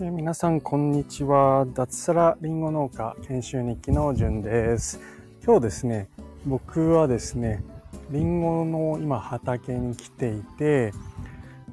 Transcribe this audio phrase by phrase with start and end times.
[0.00, 1.66] 皆さんこんにちは。
[1.74, 4.98] 脱サラリンゴ農家研修日記のじゅんです。
[5.44, 6.08] 今日ですね
[6.46, 7.62] 僕はですね
[8.10, 10.92] リンゴの今畑に来ていて、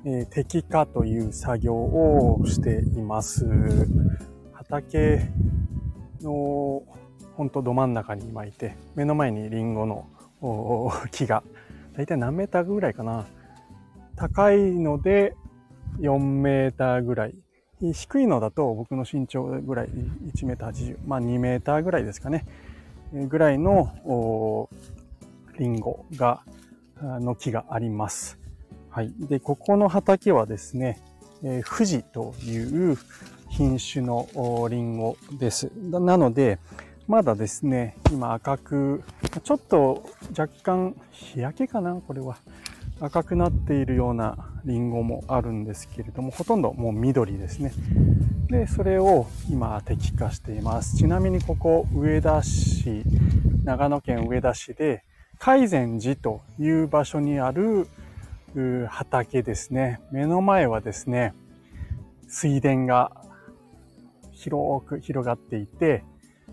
[0.04, 3.48] えー、摘果という作業をしています。
[4.52, 5.30] 畑
[6.22, 6.84] の
[7.36, 10.10] ほんとど真ん中に今いて目の前にリンゴの
[11.12, 11.44] 木が
[11.94, 13.26] だいたい何メーターぐらいかな。
[14.22, 15.34] 高いので
[16.00, 17.34] 4メーターぐらい
[17.82, 22.46] 低いのだと僕の身長ぐらい1メーター80まあ2メーターぐらいですかね
[23.12, 24.70] ぐらいの
[25.58, 26.44] リンゴが
[27.02, 28.38] の木があります。
[28.90, 29.12] はい。
[29.20, 31.02] で、ここの畑はですね、
[31.44, 32.98] えー、富士という
[33.50, 34.28] 品種の
[34.70, 35.72] リンゴです。
[35.90, 36.60] なので、
[37.08, 39.04] まだですね、今赤く、
[39.44, 40.04] ちょっと
[40.38, 42.38] 若干日焼けかなこれは。
[43.04, 47.74] 赤くなっているようなリンゴもあるんですけれども、ほとんどもう緑ですね。
[48.48, 50.98] で、それを今摘果しています。
[50.98, 53.04] ちなみにここ上田市、
[53.64, 55.04] 長野県上田市で
[55.40, 57.88] 海禅寺という場所にある
[58.88, 60.00] 畑ですね。
[60.12, 61.34] 目の前はですね、
[62.28, 63.12] 水田が
[64.32, 66.04] 広く広がっていて、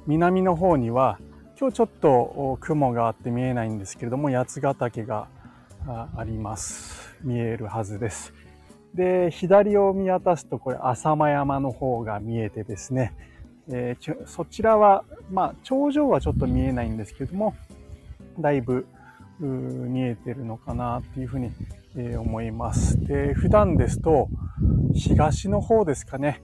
[0.06, 1.18] 南の方には
[1.60, 5.28] 今日ちょっと雲があって見えないんですけれども八ヶ岳が
[5.86, 7.14] ああります。
[7.22, 8.32] 見えるはずです。
[8.94, 13.14] で左を見渡すとこれ浅間山の方が見えてですね、
[13.70, 17.54] えー、そちらはまあ頂上はちょっと見えないんですけども
[18.38, 18.86] だいぶ
[19.40, 21.52] 見えてるのかなっていうふうに、
[21.96, 22.98] えー、思います。
[23.04, 24.28] で普段ですと
[24.94, 26.42] 東の方ですかね。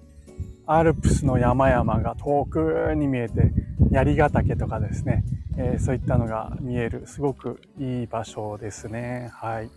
[0.66, 3.52] アルプスの山々が遠くに見えて
[3.90, 5.24] 槍ヶ岳とかですね。
[5.56, 9.30] えー、そういったのが見えるすごくいい場所ですね。
[9.34, 9.70] はい。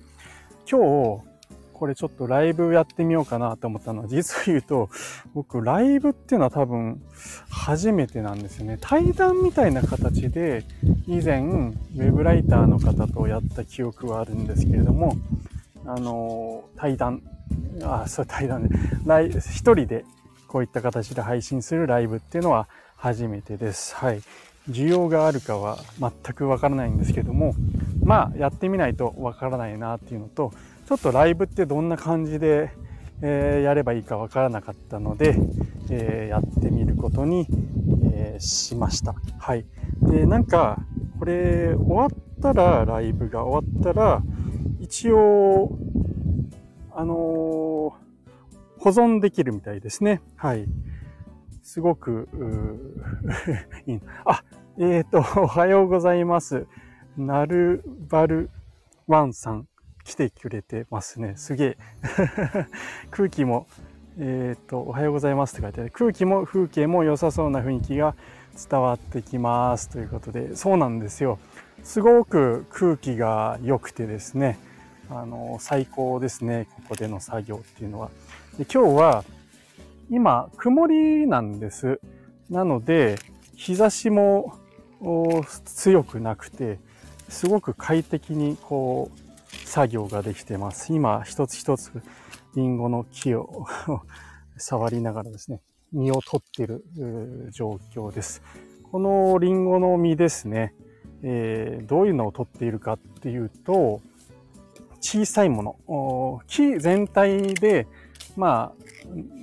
[0.70, 1.24] 今日、
[1.74, 4.90] これちょっとライブやってみようかなと思ったのは、実を言うと、
[5.36, 7.02] 僕、ライブっていうのは多分
[7.50, 8.80] 初めてなんですよね。
[8.82, 10.66] 対談みたいな形で、
[11.06, 15.16] 以前、ウェブライターの方とやった記憶はあるんですけれども、
[15.86, 17.22] あの、対談、
[17.84, 18.76] あ、そう、対談で、
[19.06, 20.04] ライ一人で
[20.48, 23.96] こういった形で配信するライブっていうのは初めてです。
[23.96, 24.22] はい。
[24.70, 27.56] 需要があるかは全くわからないんですけども
[28.04, 30.52] まあやってみないとわからないなっていうのと
[30.88, 32.72] ちょっとライブってどんな感じで、
[33.22, 35.36] えー、やればいいかわからなかったので、
[35.90, 37.48] えー、やってみることに、
[38.14, 39.16] えー、しました。
[39.38, 39.66] はい。
[40.02, 40.80] でなんか
[41.20, 42.10] これ終わっ
[42.42, 44.22] たらライブが終わったら
[44.80, 45.78] 一応
[46.96, 47.96] あの
[48.80, 50.22] 保存できるみたいですね。
[50.36, 50.66] はい。
[51.68, 52.30] すごく、
[53.88, 54.02] いい。
[54.24, 54.42] あ、
[54.78, 56.66] えっ、ー、と、 おはようございます。
[57.18, 58.50] なるばる
[59.06, 59.68] ワンさん、
[60.06, 61.34] 来てくれてますね。
[61.36, 61.78] すげえ。
[63.12, 63.68] 空気も、
[64.18, 65.92] えっ、ー、と、おはようございますって書いてある。
[65.92, 68.16] 空気も風景も良さそうな雰囲気が
[68.70, 69.90] 伝わってきます。
[69.90, 71.38] ということで、そうなんですよ。
[71.84, 74.58] すごく空気が良くてですね、
[75.10, 76.70] あの、最高ですね。
[76.78, 78.10] ここでの作業っていうのは。
[78.58, 79.26] で今日は、
[80.10, 82.00] 今、曇りなんです。
[82.50, 83.18] なので、
[83.56, 84.58] 日差しも
[85.66, 86.80] 強くなくて、
[87.28, 90.94] すごく快適にこう、作業ができてます。
[90.94, 91.92] 今、一つ一つ、
[92.56, 93.66] リンゴの木を
[94.56, 95.60] 触りながらですね、
[95.92, 96.86] 実を取っている
[97.52, 98.42] 状況です。
[98.90, 100.74] このリンゴの実ですね、
[101.22, 104.00] えー、どういうのを取っているかっていうと、
[105.02, 107.88] 小さいもの、木全体で、
[108.38, 109.37] まあ、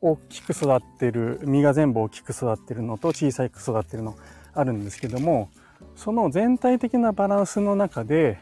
[0.00, 4.16] 大きく育ってる実が全部大きく育ってるのと小さく育ってるの
[4.54, 5.50] あるんですけども
[5.96, 8.38] その全体的なバランスの中で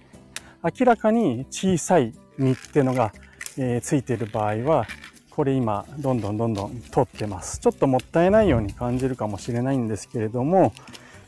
[0.62, 3.12] 明らかに小さい実ってのが、
[3.56, 4.86] えー、ついてる場合は
[5.30, 7.60] これ今どんどんどんどん取ってます。
[7.60, 10.72] ちょっともったいないように感じるかもしれないんですけれども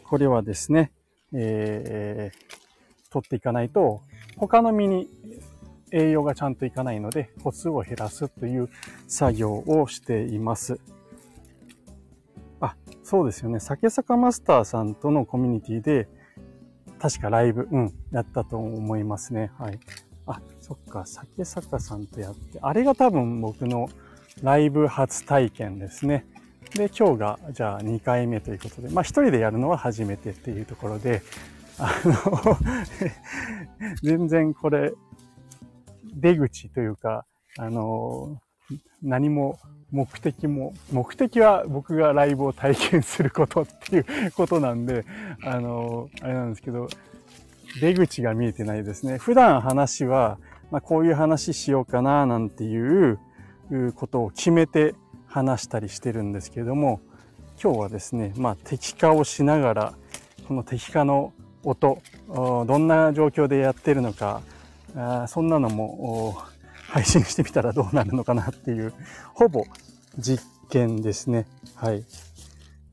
[0.04, 0.92] これはですね、
[1.32, 4.00] えー、取っていかないと
[4.36, 5.08] 他の実に
[5.92, 8.68] 栄養がちゃんといかないので、個数を減らすという
[9.06, 10.78] 作業をしています。
[12.60, 13.60] あ、そうですよね。
[13.60, 16.08] 酒坂マスターさんとのコミュニティで、
[16.98, 19.50] 確かライブ、うん、やったと思いますね。
[19.58, 19.78] はい。
[20.26, 23.88] あ、そっか、酒坂さんとやって、あれが多分僕の
[24.42, 26.26] ライブ初体験ですね。
[26.74, 31.22] で、今日が、じゃあ2回目ということで、まあ一人でやるのは初めてっていうところで、
[31.78, 32.58] あの
[34.02, 34.92] 全然これ、
[36.20, 37.24] 出口というか、
[37.56, 38.40] あの、
[39.02, 39.58] 何も
[39.90, 45.04] 目的も、目的は僕がライブを体験することっていうことなんで、
[45.42, 46.88] あの、あれなんですけど、
[47.80, 49.18] 出口が見えてないですね。
[49.18, 50.38] 普段話は、
[50.70, 53.18] まあ、こういう話しようかななんていう
[53.94, 54.94] ことを決めて
[55.26, 57.00] 話したりしてるんですけれども
[57.62, 59.94] 今日はですね、まあ、適化をしながら
[60.46, 61.32] この適化の
[61.64, 61.98] 音
[62.28, 64.42] どんな状況でやってるのか
[64.94, 66.38] あそんなのも
[66.88, 68.92] 配信してみたらどうなるのかなっていう
[69.34, 69.64] ほぼ
[70.18, 71.46] 実験ですね。
[71.74, 72.04] はい。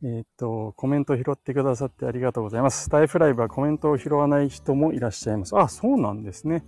[0.04, 2.84] えっ、と、コメントを拾ってくださってありがとうございます。
[2.84, 5.58] スタイフライブはコメントを拾わない人もいらっしゃいます。
[5.58, 6.64] あ、そうなんですね。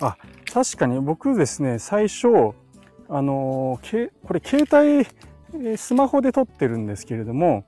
[0.00, 0.16] あ、
[0.52, 2.28] 確かに僕ですね、最初、
[3.08, 4.66] あの、けこれ携
[5.52, 7.66] 帯、スマホで撮ってるんですけれども、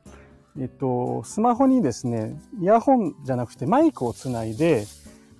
[0.58, 4.86] えっと、スマホにですね、イヤホンじゃなくてマイクをつないで、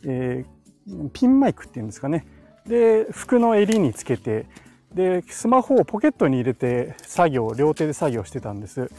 [0.04, 0.63] えー、
[1.12, 2.26] ピンマイクっていうんですかね。
[2.66, 4.46] で、服の襟につけて、
[4.94, 8.90] で、スマホをポケットに入れて作業、両手で作業してたんです。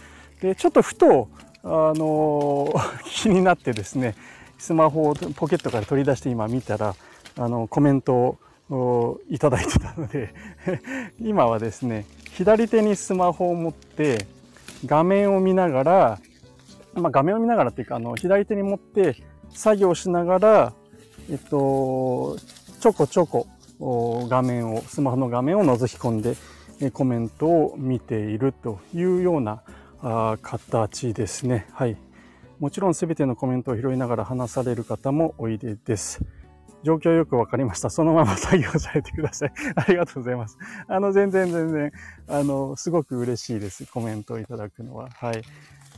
[0.42, 1.30] で、ちょっとふと、
[1.64, 2.72] あの
[3.06, 4.16] 気になってですね、
[4.58, 6.96] スマホをポケットから取り出して今見たら、
[7.38, 8.38] あの、コメント
[8.70, 10.34] をいただいてたので
[11.20, 14.28] 今はですね、左手にスマホを持って、
[14.86, 16.20] 画面を見ながら、
[16.94, 19.16] まあ、画面を見ながらっていうか、あの、左手に持って
[19.50, 20.74] 作業しながら、
[21.30, 22.38] えっと、
[22.80, 23.48] ちょこちょこ
[23.80, 26.36] 画面を、スマホの画面を覗き込んで
[26.92, 29.62] コメントを見ているというような
[30.42, 31.68] 形ですね。
[31.72, 31.98] はい。
[32.60, 36.22] もちろん全てのコメントを拾いながら話される方もおいでです。
[36.84, 37.90] 状況よくわかりました。
[37.90, 39.52] そのまま作業されてください。
[39.76, 40.58] ありがとうございます。
[40.88, 41.92] あの、全然全然、
[42.28, 43.88] あの、すごく嬉しいです。
[43.88, 45.10] コメントをいただくのは。
[45.10, 45.42] はい。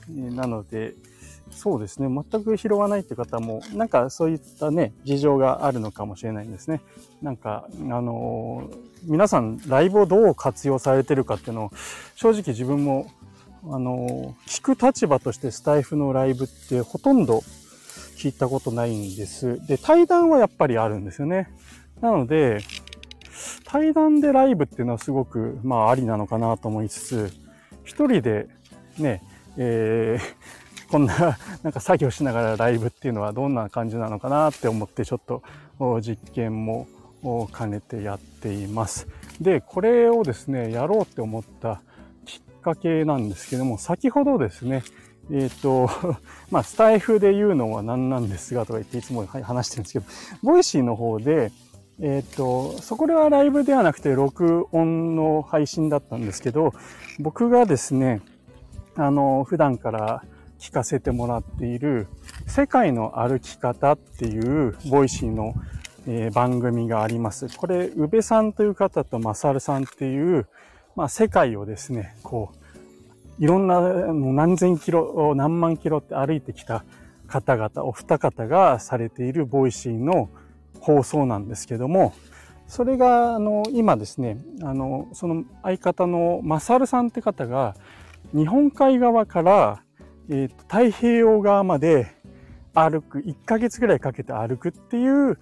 [0.09, 0.95] なので、
[1.51, 2.07] そうですね。
[2.07, 6.81] 全く拾わないって方も、なんかそういったね、事情があるのかもしれないんですね。
[7.21, 8.69] なんか、あの
[9.03, 11.71] 皆さんライブをどう活用されてるかっていうのを、
[12.15, 13.07] 正直自分も、
[13.69, 17.43] あの聞く立場としてスタイフのライブってほとんど
[18.17, 19.65] 聞いたことないんです。
[19.65, 21.49] で、対談はやっぱりあるんですよね。
[22.01, 22.59] なので、
[23.65, 27.31] 対談でライブっていうのはすごく、まあ、ありなのかなと思いつつ、
[27.83, 28.47] 一人で
[28.99, 29.23] ね、
[29.57, 35.41] えーこんななんか作業しながらライブっていうのはどんな感じなのかなって思ってちょっと
[36.01, 36.87] 実験も
[37.57, 39.07] 兼ねてやっています。
[39.41, 41.81] で、これをですね、やろうって思った
[42.25, 44.83] きっかけなんですけども、先ほどですね、
[45.31, 45.89] えっ、と、
[46.51, 50.05] まあ、スタイフで言うのは何なんですがとか言っていつも話してるんですけど、
[50.43, 51.51] ボイシーの方で、
[51.99, 56.73] えっ、ー、と、そこではライブではなくて録音の配信だったんですけど、
[57.19, 58.21] 僕がですね、
[58.95, 60.23] あの、普段から
[60.59, 62.07] 聞かせてもらっている
[62.47, 65.53] 世界の歩き方っていうボイシーの、
[66.07, 67.47] えー、番組があります。
[67.57, 70.47] これ、宇部さんという方とマサルさんっていう、
[70.95, 72.51] まあ、世界をですね、こ
[73.39, 73.79] う、いろんな
[74.13, 76.83] 何千キロ、何万キロって歩いてきた
[77.27, 80.29] 方々、お二方がされているボイシーの
[80.79, 82.13] 放送なんですけども、
[82.67, 87.75] それが、あの、今ですね、あの、その相方のマサルさんって方が、
[88.33, 89.83] 日本海側から
[90.29, 92.07] えーと、太平洋側まで
[92.73, 95.37] 歩く、1ヶ月ぐらいかけて歩くっていう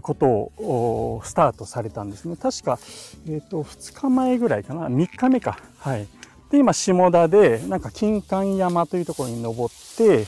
[0.00, 2.36] ことをスタートされたんですね。
[2.36, 2.78] 確か、
[3.28, 5.58] えっ、ー、と、2日前ぐらいかな、3日目か。
[5.78, 6.08] はい。
[6.50, 10.26] で、今、下田で、なんか、金環山というところに登って、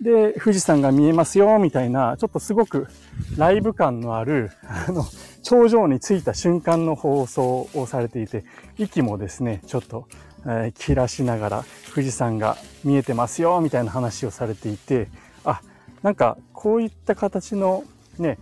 [0.00, 2.88] で、富士山が見えますよ、みたいな、ちょっとすごく
[3.36, 5.04] ライブ感のある、あの、
[5.42, 8.44] 頂上に着いた瞬間の放送をされていて、
[8.76, 10.08] 息もですね、ちょっと
[10.46, 15.08] え、切らしながら富士山が見えてますよみたいな話をされていて
[15.44, 15.60] あ
[16.02, 17.84] なんかこういった形の
[18.18, 18.38] ね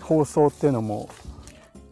[0.00, 1.08] 放送っていうのも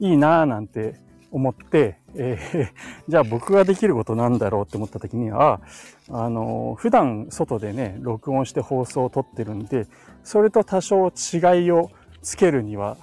[0.00, 0.96] いいなぁなんて
[1.34, 2.68] 思って、えー、
[3.10, 5.60] じゃあ僕ができることなんだろうって思った時には、
[6.08, 9.88] あの、普段外でね、録音して放送を撮ってるんで、
[10.22, 11.90] それと多少違いを
[12.22, 12.96] つけるには、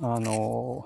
[0.00, 0.84] あの、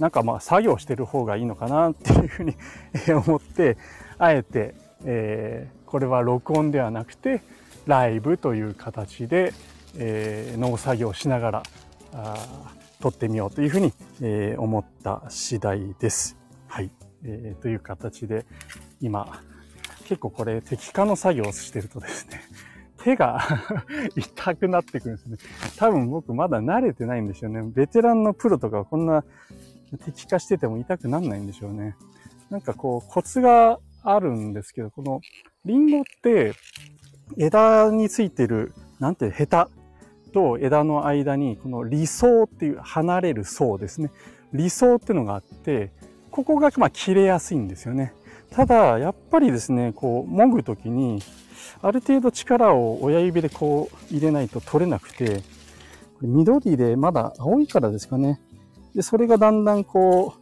[0.00, 2.56] なんかまあ作業してる方がいいのかなっていうふうに
[3.26, 3.76] 思って、
[4.20, 4.74] あえて、
[5.04, 7.42] えー、これは録音ではなくて
[7.86, 9.54] ライブという形で、
[9.96, 11.62] えー、農作業しながら
[12.12, 12.36] あ
[13.00, 16.36] 撮ってみようというふうに、えー、思った次第です。
[16.68, 16.90] はい、
[17.24, 17.62] えー。
[17.62, 18.44] という形で
[19.00, 19.40] 今
[20.04, 22.42] 結構これ適化の作業をしてるとですね
[23.02, 23.40] 手が
[24.16, 25.38] 痛くなってくるんですね。
[25.78, 27.62] 多分僕まだ慣れてないんですよね。
[27.62, 29.24] ベテランのプロとかこんな
[30.04, 31.96] 適化してても痛くなんないんでしょうね。
[32.50, 35.20] なんかこうコツがあるんですけど、この
[35.64, 36.54] リンゴって
[37.36, 39.68] 枝についてる、なんていうヘタ
[40.32, 44.10] と枝の間にこの理想っていう離れる層ですね。
[44.52, 45.92] 理想っていうのがあって、
[46.30, 48.14] ここがまあ切れやすいんですよね。
[48.50, 51.22] ただ、やっぱりですね、こう、もぐときに、
[51.82, 55.42] ある程度力を親指でこう入れないと取れなくて、
[56.20, 58.40] 緑でまだ青いからですかね。
[58.94, 60.39] で、それがだんだんこう、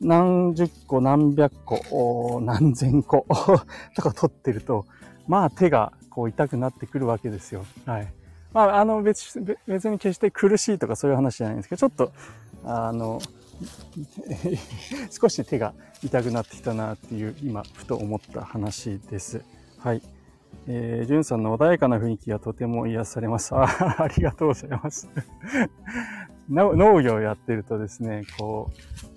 [0.00, 3.26] 何十個、何百個、何千個
[3.96, 4.86] とか取ってると、
[5.28, 7.64] まあ手がこう痛くなってくるわけですよ。
[7.86, 8.12] はい。
[8.52, 12.12] まあ、あの別、別に決して苦しいとかそういう話じゃないんですけど、ちょっと、
[12.64, 13.20] あの、
[15.10, 19.44] 少し手が痛くなってきたなっていう、今、ふと思った話です。
[19.78, 20.02] はい。
[20.66, 23.54] えー、じゅんさんの穏やかな雰囲気がとても癒されます。
[23.54, 25.08] あ りがとうございます
[26.48, 28.70] 農業やってるとですね、こ
[29.06, 29.09] う、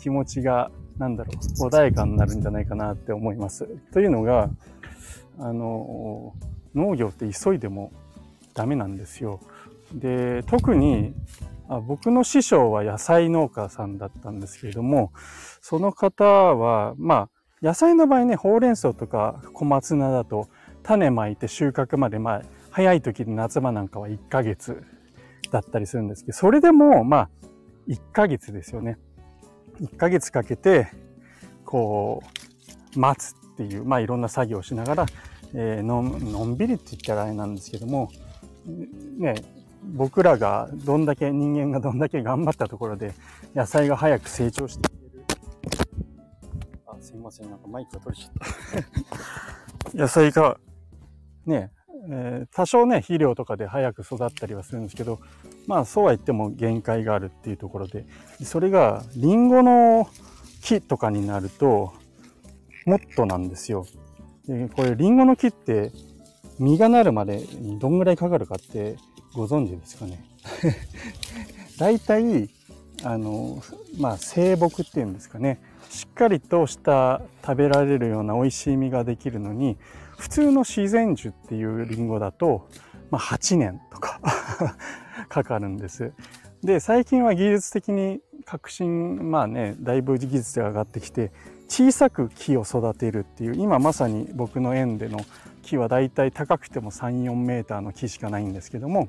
[0.00, 3.66] 気持ちが、なんだろう、穏やかになるんじゃないかなって思います。
[3.92, 4.50] というのが、
[5.38, 6.34] あの、
[6.74, 7.92] 農業って急いでも
[8.54, 9.40] ダメなんですよ。
[9.94, 11.14] で、特に
[11.68, 15.12] あ僕の師匠は野菜農家さんだったんですけれども、
[15.60, 17.28] その方は、ま
[17.62, 20.48] あ、野菜の場合ね、ほうれん草とか小松菜だと
[20.82, 24.82] 種まいて収穫まで、まあ、早い時で夏場なんかは1ヶ月
[25.50, 27.30] だったりするんですけど、それでも、まあ、
[27.88, 28.98] 1ヶ月ですよね。
[29.80, 30.88] 1ヶ月かけて、
[31.64, 32.22] こ
[32.96, 35.06] う、待つっていう、まあいろんな作業をしながら、
[35.54, 38.10] えー、ののんびりって言ったらあれなんですけども、
[39.18, 39.34] ね、
[39.82, 43.14] 僕らがどんだけ、人間がどんだけ頑張ったところで、
[43.54, 45.24] 野菜が早く成長していける。
[46.86, 48.82] あ、すいません、なんかマイクが取れちゃっ
[49.92, 49.96] た。
[49.96, 50.58] 野菜が、
[51.46, 51.72] ね、
[52.10, 55.20] えー、多少ね、肥料とかで早く育ったりはするんですけど、
[55.66, 58.06] まあそうは言っても限界があるっていうところで、
[58.42, 60.08] それがリンゴの
[60.62, 61.92] 木とかになると、
[62.86, 63.86] もっとなんですよ。
[64.46, 65.92] でこれリンゴの木って
[66.58, 68.96] 実がなるまでにどんぐらいかかるかって
[69.34, 70.24] ご存知ですかね？
[71.78, 72.48] 大体、
[73.04, 73.62] あの、
[73.98, 75.60] まあ、生木っていうんですかね。
[75.90, 79.76] しっかりとした食べられるような美味しい実ができるのに、
[80.18, 82.68] 普通の自然樹っていうリンゴだと、
[83.10, 84.20] まあ、8年とか
[85.28, 86.12] かかるんです。
[86.62, 91.30] で、最近は技術的に革新、まあね、だいぶ技術が上がってきて、
[91.68, 95.20] 小さく木を育てるっていう、今まさに僕の園での
[95.62, 99.08] 木はだいたい高くても3、4メーターの木しかないんですけども、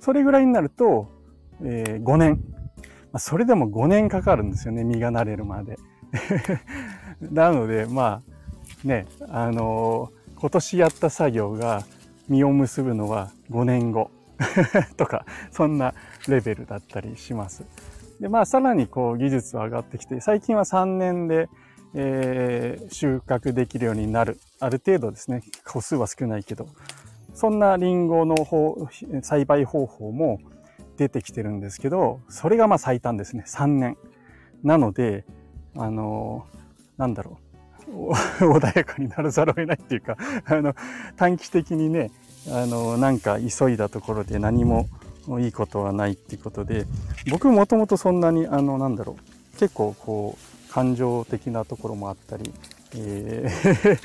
[0.00, 1.08] それぐらいになると、
[1.62, 2.40] えー、5年。
[3.12, 5.78] まあ、それでも5年かかるんですよね、実がなれるまで。
[7.20, 8.22] なので、ま
[8.84, 11.84] あ、ね、あのー、今年やった作業が
[12.28, 14.10] 実を結ぶのは5年後
[14.96, 15.92] とか、そんな
[16.28, 17.64] レベルだったりします。
[18.20, 21.50] で、まあ、さらにこう技術は上がってきて、最近は3年で、
[21.92, 24.40] えー、収穫できるようになる。
[24.60, 26.68] ある程度ですね、個数は少ないけど、
[27.34, 28.34] そんなリンゴの
[29.22, 30.40] 栽培方法も
[30.96, 33.44] 出てきてるんですけど、それがまあ最短ですね。
[33.46, 33.98] 3年。
[34.62, 35.26] なので、
[35.76, 36.46] あの、
[36.96, 37.49] なんだろう。
[38.40, 40.16] 穏やかにならざるを得ないっていうか、
[40.46, 40.74] あの、
[41.16, 42.10] 短期的にね、
[42.48, 44.88] あの、なんか急いだところで何も
[45.40, 46.86] いいことはないっていうことで、
[47.30, 49.58] 僕もともとそんなに、あの、なんだろう。
[49.58, 52.52] 結構こう、感情的なところもあったり、
[52.94, 53.98] えー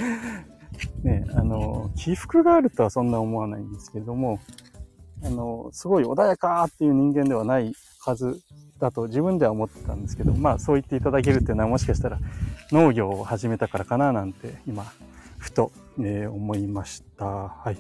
[1.04, 4.40] ね、あの、起伏があるとはそんな思わないんですけれども、
[5.24, 8.42] あの、すごい穏やかっていう人間ではないはず
[8.80, 12.20] だと自分では思ってたんですけど、まあそう言っていただけるっていうのはもしかしたら
[12.72, 14.86] 農業を始めたからかななんて今、
[15.38, 17.26] ふと、えー、思いました。
[17.26, 17.78] はい。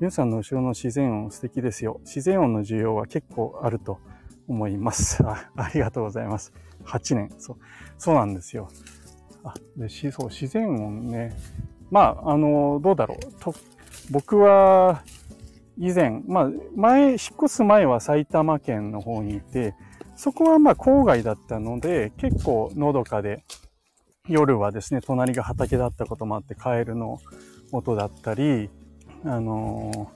[0.00, 2.00] ユンさんの後ろの自然音素敵ですよ。
[2.04, 3.98] 自然音の需要は結構あると
[4.48, 5.22] 思います。
[5.24, 6.52] あ ありがとうございます。
[6.84, 7.30] 8年。
[7.38, 7.56] そう。
[7.98, 8.68] そうなんですよ。
[9.44, 11.36] あ、で、し、そう、自然音ね。
[11.90, 13.18] まあ、あの、どうだろう。
[13.40, 13.54] と、
[14.10, 15.02] 僕は、
[15.76, 19.74] 以前、まあ、前、引っ越す前は埼玉県の方にいて、
[20.20, 23.42] そこはまあ郊外だったので、結構のどかで、
[24.28, 27.18] 夜はですね、隣が畑だったこともあって、カエルの
[27.72, 28.68] 音だったり、
[29.24, 30.12] あの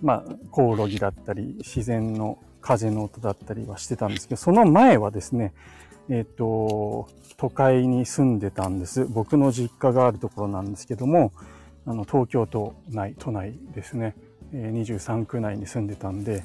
[0.00, 5.52] まあ、コオロギだったり、自然の風の音だったりはしてたんですけど、その前はですね、
[6.08, 7.06] えっ、ー、と、
[7.36, 9.04] 都会に住んでたんです。
[9.04, 11.32] 僕の実家があるところなんですけども、
[11.84, 14.16] あの、東京都内、都内ですね、
[14.54, 16.44] 23区内に住んでたんで、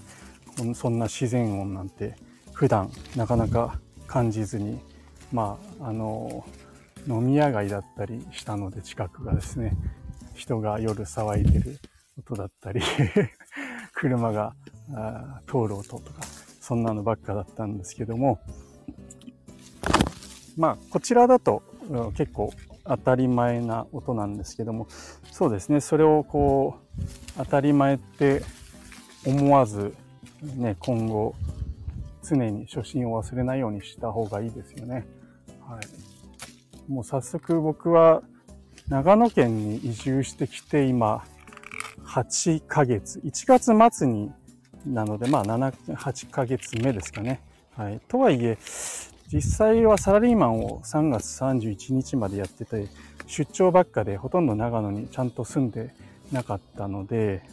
[0.73, 2.15] そんな自然音なんて
[2.55, 4.79] 普段なかなか感じずに、
[5.33, 6.45] まあ、あの、
[7.05, 9.75] 飲み屋街だったりしたので近くがですね、
[10.33, 11.79] 人が夜騒いでる
[12.17, 12.81] 音だったり
[13.93, 14.55] 車が
[15.47, 16.21] 通る音とか、
[16.61, 18.39] そんなのばっかだったんですけども、
[20.55, 21.61] まあ、こちらだと
[22.15, 22.53] 結構
[22.85, 24.87] 当たり前な音なんですけども、
[25.29, 27.03] そうですね、それをこう、
[27.35, 28.43] 当たり前って
[29.25, 29.93] 思わず、
[30.55, 31.35] ね、今後、
[32.25, 35.05] 常に初心を忘れないようにした方がいいですよね。
[35.61, 36.91] はい。
[36.91, 38.21] もう早速僕は
[38.87, 41.23] 長野県に移住してきて今、
[42.03, 44.31] 8ヶ月、1月末に
[44.85, 47.41] なので、まあ7、8ヶ月目ですかね。
[47.75, 47.99] はい。
[48.07, 48.57] とはいえ、
[49.31, 52.87] 実際はサラリーマンを3月31日までやってて、
[53.27, 55.93] 出張ばっかでほとんど長野にちゃんと住んで
[56.31, 57.43] なかったので、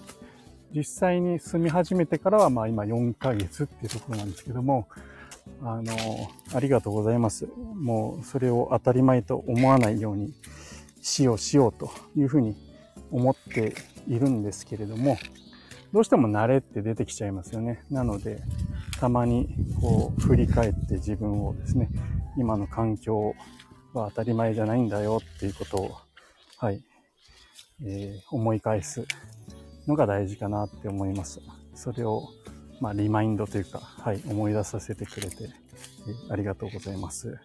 [0.74, 4.88] 実際に住み始めてからはまあ今4ヶ月っていうところなんですけども、
[5.62, 5.92] あの、
[6.54, 7.48] ありがとうございます。
[7.74, 10.32] もうそれを当たり前と思わないように
[11.02, 12.56] しようしようというふうに
[13.10, 13.74] 思って
[14.08, 15.18] いるんですけれども、
[15.92, 17.84] どうしても慣れって出てきちゃいますよね。
[17.90, 18.42] なので、
[18.98, 21.90] たまにこう振り返って自分をですね、
[22.38, 23.34] 今の環境
[23.92, 25.96] は当たり前じゃないんだよっていうことを、
[26.56, 26.82] はい、
[27.84, 29.04] えー、思い返す
[29.86, 31.40] のが大事かなって思います。
[31.74, 32.28] それを、
[32.80, 35.50] まあ、リマインドというか、はい、思い出させてくれて、
[36.30, 37.38] ありがとうございます。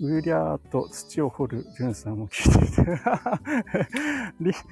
[0.00, 4.58] ウーリャーと土を掘るジュンさんも聞いていて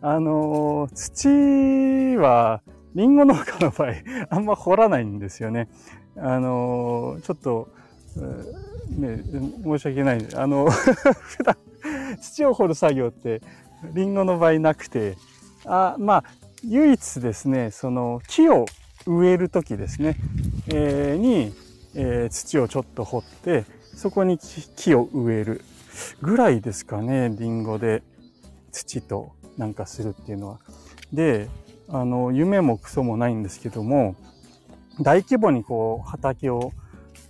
[0.00, 2.62] あのー、土は、
[2.94, 3.92] リンゴ農家の場合、
[4.30, 5.68] あんま掘らないんですよね。
[6.16, 7.68] あのー、ちょっと、
[8.96, 9.22] ね、
[9.64, 10.26] 申し訳ない。
[10.34, 11.56] あの、 普段、
[12.20, 13.42] 土を掘る作業って、
[13.82, 15.16] リンゴの場合なくて、
[15.64, 16.24] あまあ、
[16.64, 18.66] 唯一ですね、その木を
[19.06, 20.16] 植えるときですね、
[20.68, 21.54] えー、に、
[21.94, 23.64] えー、土をちょっと掘って、
[23.94, 25.62] そこに木を植える
[26.20, 28.02] ぐらいですかね、リンゴで
[28.72, 30.60] 土となんかするっていうのは。
[31.12, 31.48] で、
[31.88, 34.16] あの、夢もクソもないんですけども、
[35.00, 36.72] 大規模にこう畑を、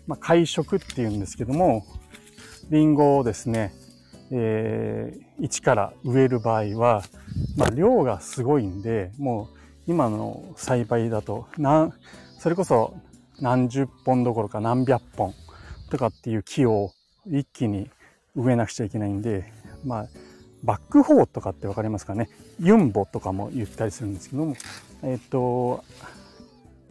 [0.07, 1.85] まあ、会食っていうんですけども、
[2.71, 3.73] リンゴをですね、
[4.30, 7.02] えー、一から植える場合は、
[7.56, 9.56] まあ、量がすごいんで、もう
[9.87, 11.92] 今の栽培だと、なん
[12.38, 12.95] それこそ
[13.40, 15.35] 何十本どころか何百本
[15.90, 16.92] とかっていう木を
[17.26, 17.90] 一気に
[18.35, 19.52] 植えなくちゃいけないんで、
[19.85, 20.06] まあ、
[20.62, 22.28] バックホーとかってわかりますかね？
[22.59, 24.56] ユンボとかも言ったりするんですけども、
[25.02, 25.85] えっ、と、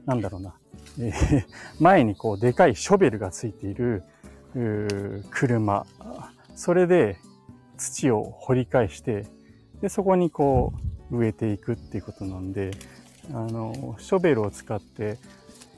[0.05, 0.55] なんだろうな。
[0.99, 1.45] えー、
[1.79, 4.03] 前にこうでかいショベルがついている
[5.31, 5.85] 車。
[6.55, 7.17] それで
[7.77, 9.27] 土を掘り返して、
[9.81, 10.73] で、そこにこ
[11.11, 12.71] う植えていくっていうことなんで、
[13.31, 15.17] あの、ショベルを使って、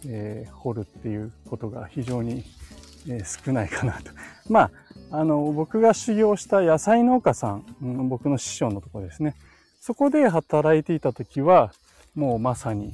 [0.06, 2.44] えー、掘るっていうことが非常に、
[3.08, 4.12] えー、少ないかなと。
[4.50, 4.72] ま
[5.12, 7.66] あ、あの、僕が修行した野菜農家さん、
[8.10, 9.36] 僕の師匠のところですね。
[9.80, 11.74] そこで働いていた時は、
[12.16, 12.94] もうまさに、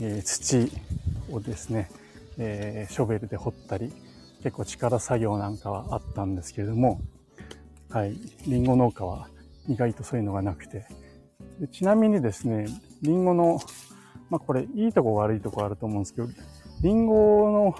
[0.00, 0.70] えー、土
[1.32, 1.90] をですね、
[2.38, 3.92] えー、ショベルで掘ったり、
[4.42, 7.00] 結構力作業なんかはあったんですけれども、
[7.90, 9.28] はい、リンゴ農家は
[9.68, 10.86] 意外とそういうのがなくて。
[11.58, 12.66] でちなみにですね、
[13.02, 13.60] リンゴの、
[14.30, 16.28] まあこれいいとこ悪いとこあると思うんですけど、
[16.82, 17.76] リンゴの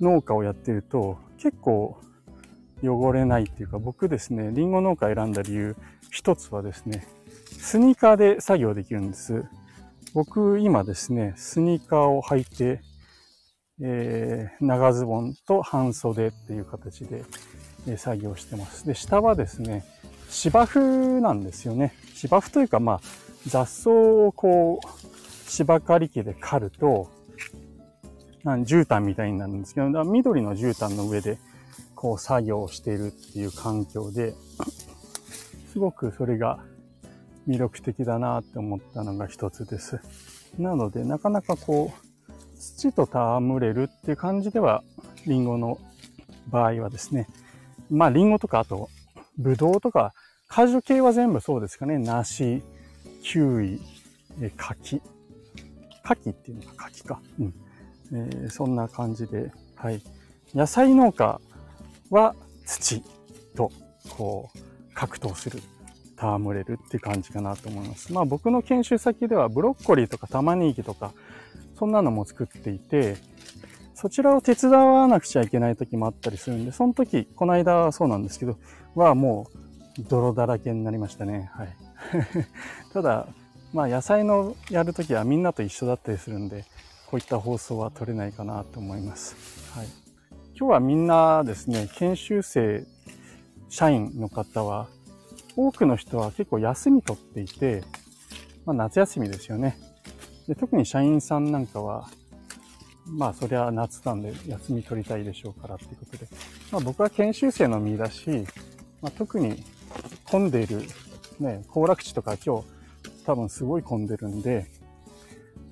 [0.00, 1.98] 農家をやってると結構
[2.82, 5.76] 汚れないっていうか、僕ですね、リンゴ農家選んだ理由、
[6.10, 7.06] 一つはですね、
[7.58, 9.44] スニーカーで作業できるんです。
[10.14, 12.80] 僕今ですね、スニーカーを履いて、
[13.84, 17.24] えー、長ズボンと半袖っていう形で、
[17.88, 18.86] え、作業してます。
[18.86, 19.84] で、下はですね、
[20.30, 21.92] 芝生なんですよね。
[22.14, 23.00] 芝生というか、まあ、
[23.46, 27.10] 雑草をこう、芝刈り機で刈ると、
[28.44, 31.38] なん絨毯みたいになるんですけど、緑の絨毯の上で、
[31.94, 34.34] こう作業しているっていう環境で、
[35.72, 36.58] すごくそれが
[37.48, 40.00] 魅力的だなって思ったのが一つです。
[40.58, 42.11] なので、なかなかこう、
[42.62, 44.84] 土と戯れるっていう感じでは、
[45.26, 45.78] リンゴの
[46.48, 47.26] 場合はですね、
[47.90, 48.88] まあリンゴとかあと、
[49.36, 50.14] ブドウとか、
[50.46, 51.98] 果樹系は全部そうですかね。
[51.98, 52.62] 梨、
[53.22, 53.80] キウイ、
[54.40, 55.02] え柿。
[56.04, 57.20] 柿っていうのが柿か。
[57.40, 57.54] うん。
[58.12, 60.02] えー、そんな感じで、はい。
[60.54, 61.40] 野菜農家
[62.10, 63.02] は土
[63.56, 63.72] と、
[64.10, 64.58] こう、
[64.94, 65.60] 格闘する。
[66.22, 68.12] 戯れるっていう感じかなと思います。
[68.12, 71.12] まあ僕の研修先ではブロッコリーとか玉ねぎとか、
[71.82, 73.16] そんなのも作っていて、
[73.92, 78.56] そちらを手伝わなくちゃいけない時もあったりするんで、その時、この間はそうなんですけど、
[78.94, 79.48] はも
[79.98, 81.50] う泥だらけになりましたね。
[81.52, 81.76] はい。
[82.94, 83.26] ただ、
[83.72, 86.66] まあ野菜のやる時はみんなと一緒だったりするんで、
[87.10, 89.34] こういった放送は取れないかなと思います。
[89.76, 89.88] はい。
[90.56, 92.86] 今日はみんなですね、研修生、
[93.68, 94.86] 社員の方は、
[95.56, 97.82] 多くの人は結構休み取っていて、
[98.66, 99.76] まあ夏休みですよね。
[100.48, 102.08] で特に社員さんなんかは、
[103.06, 106.26] まあそりゃ夏なんで休み取りたいでしょうからっていうことで、
[106.70, 108.46] まあ僕は研修生の身だし、
[109.00, 109.62] まあ、特に
[110.24, 110.82] 混んでいる、
[111.40, 112.66] ね、行楽地とか今日
[113.24, 114.66] 多分すごい混んでるんで、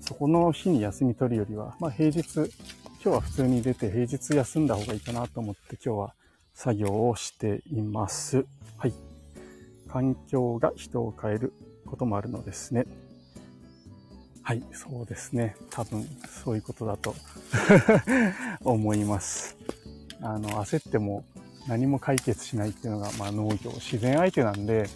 [0.00, 2.48] そこの日に休み取るよりは、まあ平日、今
[3.02, 6.14] 日は普通に出て平日休んだ方がいいかなと思って今日は
[6.54, 8.44] 作業をしています。
[8.76, 8.94] はい。
[9.88, 11.52] 環境が人を変える
[11.86, 12.86] こともあるのですね。
[14.50, 15.54] はい、そうですね。
[15.70, 16.04] 多分、
[16.42, 17.14] そういうことだと
[18.64, 19.56] 思います。
[20.20, 21.24] あの、焦っても
[21.68, 24.88] 何も解決しないっていうのが、まあ農業、自然相手なんで、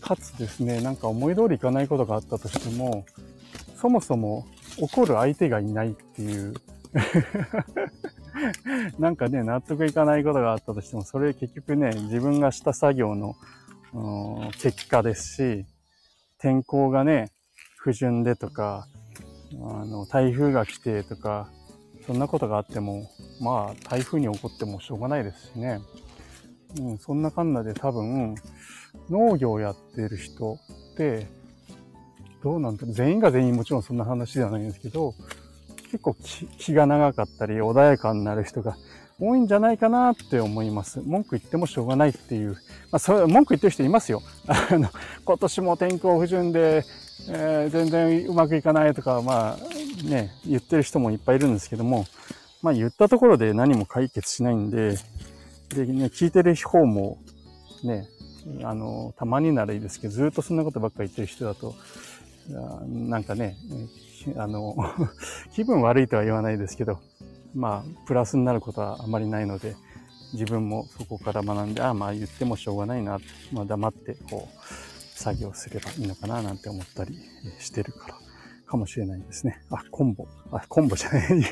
[0.00, 3.04] かつですね、なんか思い通りいかないことがあったとしても、
[3.80, 4.48] そもそも
[4.80, 6.54] 怒る相手がいないっていう
[8.98, 13.36] なんかね、納得いかないことがあったとしても、それ結局ね、自分がした作業の
[14.58, 15.66] 結果ですし、
[16.38, 17.30] 天候がね、
[17.82, 18.86] 不順でとか、
[19.60, 21.50] あの、台風が来てとか、
[22.06, 25.80] そんなことがあっても、まあ、台風に起こってもしょうがないですしね。
[26.78, 28.36] うん、そんなかんなで多分、
[29.10, 30.60] 農業やってる人
[30.92, 31.26] って、
[32.44, 32.86] どうなんだ。
[32.86, 35.14] 全員が全員もちろんそんな話ではないんですけど、
[35.90, 36.16] 結構
[36.58, 38.76] 気が長かったり穏やかになる人が
[39.20, 41.00] 多いんじゃないかなって思います。
[41.00, 42.52] 文句言ってもしょうがないっていう。
[42.52, 42.58] ま
[42.92, 44.22] あ、それ、文句言ってる人いますよ。
[44.46, 44.88] あの、
[45.24, 46.84] 今年も天候不順で、
[47.28, 52.06] えー、全然うまくいかないとか、まあ、ね、言ってる人もいっぱいいるんですけども、
[52.62, 54.96] まあ言ったところで何も解決しないんで、
[55.74, 57.18] で、ね、聞いてる方も、
[57.82, 58.06] ね、
[58.64, 61.74] あの、たまにならいいですけど、ずっとそんなことばっかり言ってる人だと、
[62.86, 63.56] なんかね、
[64.36, 64.76] あの、
[65.52, 66.98] 気分悪いとは言わないですけど、
[67.54, 69.76] まあ、プラスになることはあまりないので、
[70.32, 73.18] 自分もそこから学んで、ああ、まあ言ってもしょうがないな、
[73.52, 74.91] まあ黙って、こう、
[75.22, 77.16] 作業すればいいのかな、なんて思ったり
[77.60, 78.14] してるから、
[78.66, 79.62] かもしれないですね。
[79.70, 80.26] あ、コンボ。
[80.50, 81.44] あ、コンボ じゃない。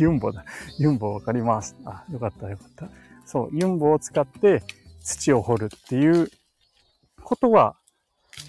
[0.00, 0.46] ユンボだ。
[0.78, 1.76] ユンボわかります。
[1.84, 2.88] あ、よかった、よかった。
[3.26, 4.62] そう、ユンボを使って
[5.02, 6.30] 土を掘るっていう
[7.22, 7.76] ことは、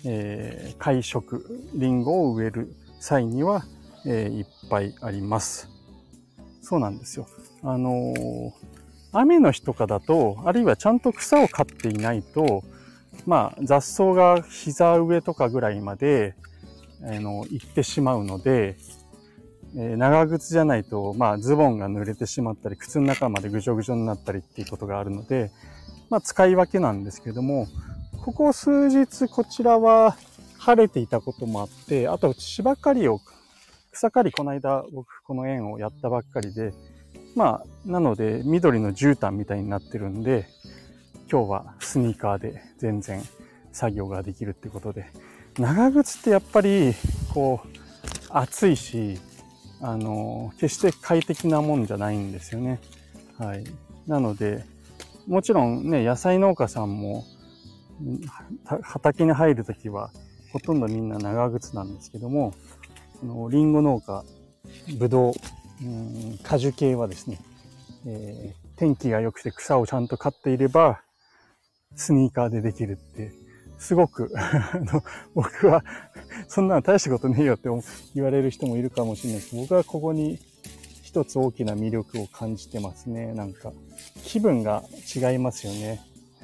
[0.05, 1.45] えー、会食、
[1.75, 3.65] リンゴを植える際には、
[4.05, 5.67] えー、いっぱいあります。
[6.61, 7.27] そうなんですよ。
[7.63, 8.51] あのー、
[9.11, 12.63] 雨の日とかだと、あるいはちゃんと草を刈っていないと、
[13.25, 16.35] まあ、雑草が膝上とかぐらいまで、
[17.03, 18.77] あの、行ってしまうので、
[19.75, 25.51] え、長靴じゃないと、まあ、ズボンが濡れてしまったり、靴の中までぐじょぐじょになったりっていうことがあるので、
[26.09, 27.67] まあ、使い分けなんですけども、
[28.23, 30.15] ここ数日こちらは
[30.57, 33.19] 晴れていたこともあって、あと芝刈りを、
[33.91, 36.73] 草刈りこの間僕この園をやったばっかりで、
[37.35, 40.47] まあ、なので緑の絨毯みたいになってるんで、
[41.31, 43.21] 今日はスニーカーで全然
[43.71, 45.07] 作業ができるってことで、
[45.57, 46.93] 長靴ってやっぱり、
[47.33, 47.67] こう、
[48.29, 49.19] 暑いし、
[49.81, 52.79] あの、決して快適なもんじゃないんですよね。
[53.37, 53.63] はい。
[54.07, 54.63] なので、
[55.27, 57.23] もちろんね、野菜農家さんも、
[58.81, 60.11] 畑に入るときは、
[60.51, 62.53] ほとんどみんな長靴なんですけども、
[63.23, 64.23] のリンゴ農家、
[64.97, 65.33] ぶどう、
[65.83, 67.39] うん果樹系はですね、
[68.05, 71.01] えー、天気が良くて草をちゃんと刈っていれば、
[71.95, 73.31] スニーカーでできるって、
[73.77, 75.03] すごく あの
[75.33, 75.83] 僕は、
[76.47, 77.69] そんなの大したことねえよって
[78.15, 80.39] 言われる人もいるかもしれないです、僕はここに
[81.13, 83.33] 一つ大きな魅力を感じてますね。
[83.33, 83.71] なんか、
[84.23, 84.83] 気分が
[85.15, 86.01] 違いますよね。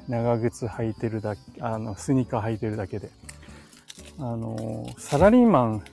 [0.08, 3.10] 長靴履いてるだけ、あの、スニーカー履いてるだけで。
[4.18, 5.84] あの、サラリーマン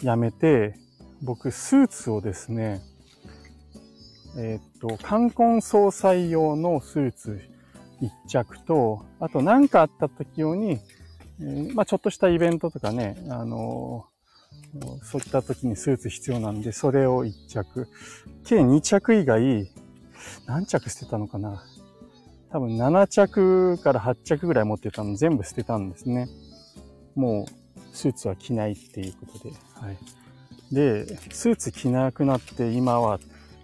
[0.00, 0.74] 辞めて、
[1.22, 2.82] 僕、スーツをですね、
[4.36, 7.40] えっ、と、冠婚葬祭用のスーツ
[8.02, 10.80] 一着と、あと何かあった時用に、
[11.40, 14.06] えー、まあちょっとしたイベントとかね、あの
[15.02, 17.88] そういった時にスーツ必要なんで、それを一着。
[18.44, 19.70] 計2着以外、
[20.46, 21.64] 何着捨てたのかな
[22.50, 26.28] 多分7着から8着ぐらい持ってたの全部捨てたんですね。
[27.14, 29.54] もう、スーツは着ないっていうことで。
[29.74, 29.98] はい。
[30.74, 33.20] で、スーツ着なくなって今は、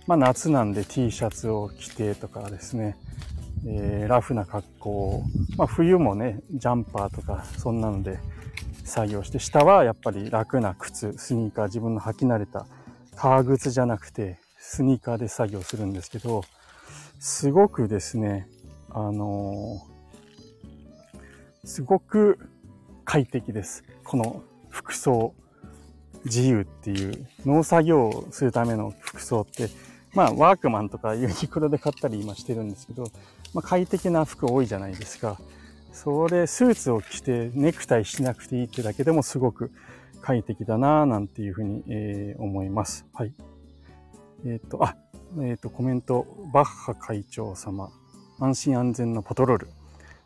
[0.06, 2.96] まあ夏なんで T シャツを着てとかですね、
[3.66, 5.24] えー、ラフな格好、
[5.56, 8.18] まあ冬もね、ジャンパーとかそんなので
[8.84, 12.66] 作業して、下はやっぱり楽な靴、スニーカー、自分の履き慣れた
[13.16, 16.42] 革靴じゃなくて、スニーカーで作業するんですけど、
[17.18, 18.48] すごくですね、
[18.90, 22.38] あのー、すごく
[23.04, 23.84] 快適です。
[24.04, 25.34] この服装、
[26.24, 29.68] 自由っていう農作業をするための服装って、
[30.14, 33.04] まあワークマンとかユニクロで買ったり今してるんですけど、
[33.54, 35.38] まあ快適な服多いじゃないですか。
[35.92, 39.72] それ、スーツを着てネクタイしなくていいってだけでもすごく
[40.20, 43.06] 快適だなぁなんていうふうに、えー、思います。
[43.14, 43.32] はい。
[44.46, 44.96] えっ、と、あ、
[45.40, 47.90] えっ、と、コメント、バッハ会長様。
[48.38, 49.68] 安心安全のパトロール。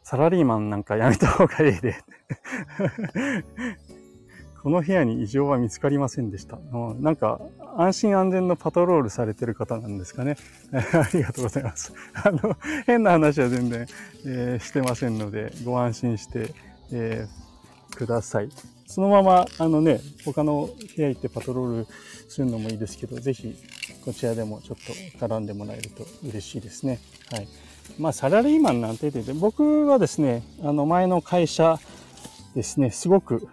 [0.03, 1.97] サラリーマンなんかやめた方がいいで。
[4.62, 6.57] この部屋に異常は見つかりませんでした。
[7.01, 7.40] なんか、
[7.77, 10.37] 安心安全のパトロールされてる方なんですかね。
[10.72, 11.92] ありがとうございます。
[12.14, 13.87] あの、変な話は全然、
[14.25, 16.55] えー、してませんので、ご安心して、
[16.92, 18.51] えー、ください。
[18.87, 21.87] そのまま、あのね、他の部屋行ってパトロール
[22.29, 23.57] するのもいいですけど、ぜひ、
[24.05, 27.01] こちらでもちょっと絡んでもらえると嬉しいですね。
[27.33, 27.48] はい。
[27.98, 31.81] まあ、サラリーマンなんて言ってて、僕はですね、あの、前の会社
[32.55, 33.48] ですね、すごく、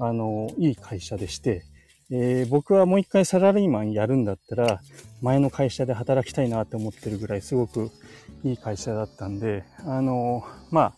[0.00, 1.62] あの、いい会社でして、
[2.10, 4.80] えー、僕はもう一回サラリーマンやるんだったら、
[5.22, 7.90] 前の会社で働きたいなって思ってるぐらいすごく
[8.42, 10.94] いい会社だったんで、あの、まあ、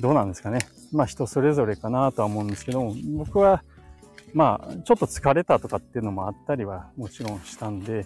[0.00, 0.58] どうなんですかね。
[0.92, 3.62] まあ人それぞれかなとは思うんですけど、僕は、
[4.32, 8.04] まあ、ちょっと疲れたとかっていうのもあったりはもちろんしたんで、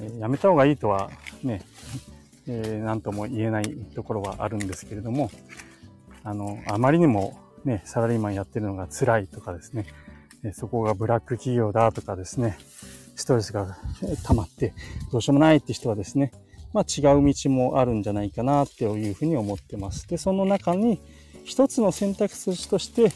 [0.00, 1.10] えー、やめた方がいいとは
[1.42, 1.62] ね、
[2.46, 5.30] えー、なんとも言えないところはあるんですけれども、
[6.24, 9.86] あの、あまりにもね、サラリーマンやってるのが辛いとかですね、
[10.52, 12.58] そこがブラック企業だとかですね、
[13.16, 13.76] ストレスが
[14.24, 14.74] 溜まって
[15.12, 16.32] どうしようもないって人はですね、
[16.72, 20.08] まあ違う道もあるんじゃないかなっていうふうに思ってます。
[20.08, 21.00] で、その中に
[21.44, 23.12] 一つの選択肢として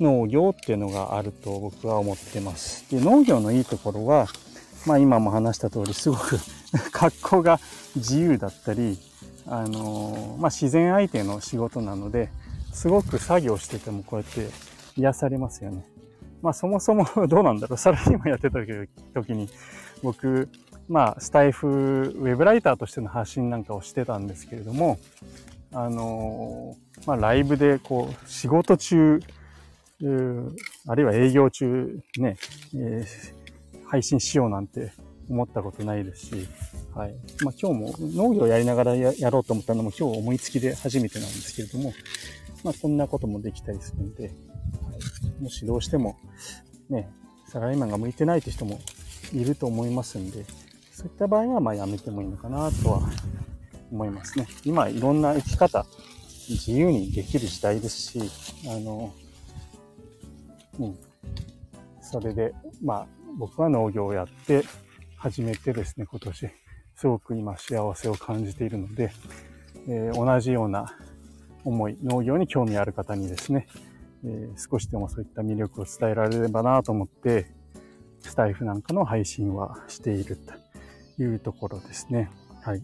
[0.00, 2.90] 農業っていうのがあると僕は思ってます。
[2.90, 4.26] で、農業のいいところは、
[4.86, 6.38] まあ今も話した通りすごく
[6.90, 7.60] 格好が
[7.94, 8.98] 自由だったり、
[9.46, 12.30] あのまあ自然相手の仕事なので、
[12.72, 14.48] すごく作業しててもこうやって
[14.96, 15.86] 癒されますよね。
[16.40, 17.78] まあそもそも どうなんだろう。
[17.78, 18.58] サラリーマンやってた
[19.14, 19.48] 時に
[20.02, 20.48] 僕、
[20.88, 24.98] まあスタイフ、ウェブライターとしての発信なんかをしてたんですけれども、
[25.72, 29.20] あのまあライブでこう仕事中、
[30.88, 32.36] あるいは営業中ね、
[32.74, 34.92] えー、配信しようなんて
[35.30, 36.48] 思ったことないですし、
[36.94, 37.14] はい。
[37.44, 41.92] まあ今日も農業やりながらやろうと思ったのも今日思いつきで初めてなんですけれども、
[42.64, 44.32] まあこんなこともできたりするんで、はい
[45.42, 46.16] もしどうしても、
[46.88, 47.10] ね、
[47.48, 48.80] サラリーマンが向いてないって人も
[49.34, 50.44] いると思いますんで、
[50.92, 53.02] そういった場合は、まあやめてもいいのかなとは
[53.90, 54.46] 思いますね。
[54.64, 55.84] 今、いろんな生き方、
[56.48, 58.20] 自由にできる時代ですし、
[58.68, 59.12] あの、
[60.78, 60.98] うん。
[62.00, 63.06] それで、まあ、
[63.38, 64.64] 僕は農業をやって
[65.16, 66.50] 始めてですね、今年、
[66.94, 69.10] すごく今幸せを感じているので、
[69.88, 70.96] えー、同じような
[71.64, 73.66] 思い、農業に興味ある方にですね、
[74.24, 77.46] えー、少しでもそういった魅力を伝えられればなと思って、
[78.20, 80.36] スタイフなんかの配信はしている
[81.16, 82.30] というところですね。
[82.62, 82.82] はい。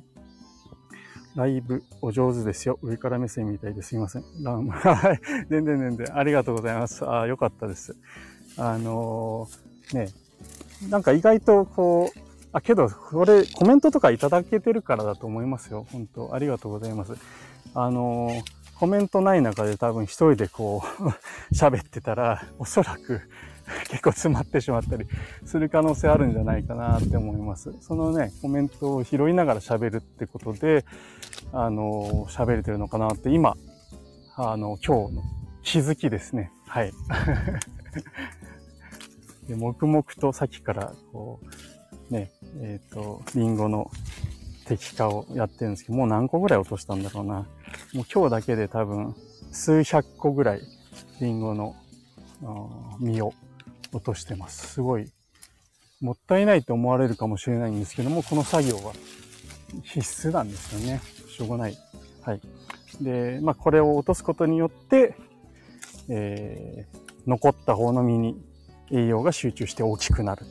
[1.36, 2.78] ライブお上手ですよ。
[2.82, 4.24] 上から目線みたいですいません。
[4.42, 5.20] ラム、 はい。
[5.48, 6.18] 全然全然。
[6.18, 7.04] ありがとうございます。
[7.04, 7.96] ああ、よかったです。
[8.56, 10.08] あのー、ね、
[10.90, 12.18] なんか意外とこう、
[12.52, 15.86] あ、けど、これコメントとかいただけてるからだと思いますよ。
[15.92, 17.14] 本当ありがとうございます。
[17.74, 21.08] あのーコメントない中で多分一人でこう
[21.52, 23.20] 喋ってたら、おそらく
[23.90, 25.06] 結構詰まってしまったり
[25.44, 27.74] する可能性あるんじゃないかなって思います。
[27.80, 30.84] そのね、コメントを拾いながら喋るってことで、
[31.52, 33.56] あの、喋れてるのかなって今、
[34.36, 35.22] あの、今日の
[35.62, 36.52] 気づきですね。
[36.66, 36.92] はい。
[39.48, 41.40] で黙々とさっきからこ
[42.10, 43.90] う、ね、えっ、ー、と、リンゴの
[44.66, 47.46] 適化をやってるんですけど、もう何個ぐらい落としたんだろうな。
[47.94, 49.14] もう今日だけで多分
[49.52, 50.60] 数百個ぐらい
[51.20, 51.74] リンゴの
[53.00, 53.32] 実を
[53.92, 54.74] 落としてます。
[54.74, 55.10] すごい、
[56.00, 58.92] もったいないと思われるかもしれないんですけども、この作業は
[59.82, 61.00] 必須なんですよね。
[61.28, 61.76] しょうがない。
[62.22, 62.40] はい。
[63.00, 65.16] で、まあこれを落とすことによって、
[66.08, 68.40] えー、残った方の実に
[68.90, 70.46] 栄養が集中して大きくなる。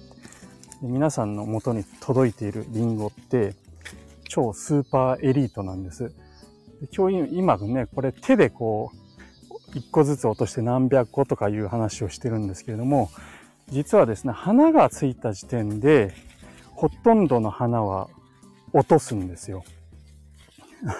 [0.81, 3.55] 皆さんの元に届いているリンゴって、
[4.29, 6.13] 超スーパーエリートなんです。
[6.95, 13.09] 今日今ね、これ手でこう、一個ずつ落として何百個とかいう話をしてるんですけれども、
[13.69, 16.13] 実はですね、花がついた時点で、
[16.73, 18.09] ほとんどの花は
[18.73, 19.63] 落とすんですよ。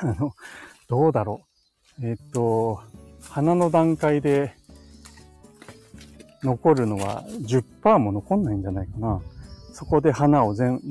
[0.04, 0.34] あの、
[0.90, 1.42] どうだろ
[2.00, 2.06] う。
[2.06, 2.82] えっ、と、
[3.22, 4.54] 花の段階で
[6.44, 9.22] 残るのは10%も残んないんじゃないかな。
[9.74, 10.82] そこで花を全、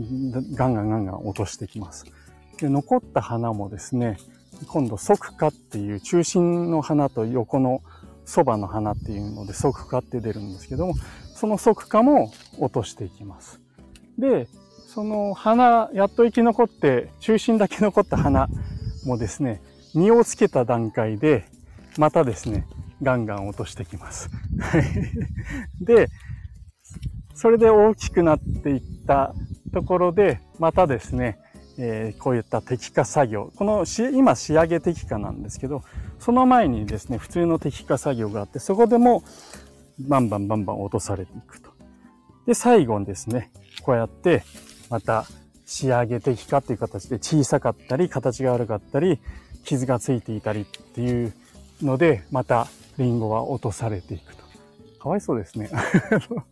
[0.54, 2.04] ガンガンガンガン落としてきます。
[2.58, 4.18] で、残った花もですね、
[4.66, 7.82] 今度側花っていう中心の花と横の
[8.24, 10.94] そばの花っていうので側花って出るんですけども、
[11.34, 13.60] その側花も落としていきます。
[14.18, 14.48] で、
[14.88, 18.48] その花、やっと生き残って、中心だけ残った花
[19.04, 19.60] もですね、
[19.94, 21.44] 実をつけた段階で、
[21.98, 22.66] またですね、
[23.02, 24.30] ガンガン落としてきます。
[25.80, 26.08] で、
[27.34, 29.34] それで大きくなっていった
[29.72, 31.38] ところで、またですね、
[31.78, 33.52] えー、こういった摘化作業。
[33.56, 35.82] このし、今仕上げ摘化なんですけど、
[36.18, 39.22] その前にですね、普通の摘化作業があって、そこでも
[39.98, 41.70] バンバンバンバン落とされていくと。
[42.46, 43.50] で、最後にですね、
[43.82, 44.42] こうやって、
[44.88, 45.26] また
[45.64, 49.20] 仕上げ摘化っていう形で小さかったり、形が悪かったり、
[49.64, 51.34] 傷がついていたりっていう
[51.82, 54.44] ので、またリンゴは落とされていくと。
[55.00, 55.70] かわいそうですね。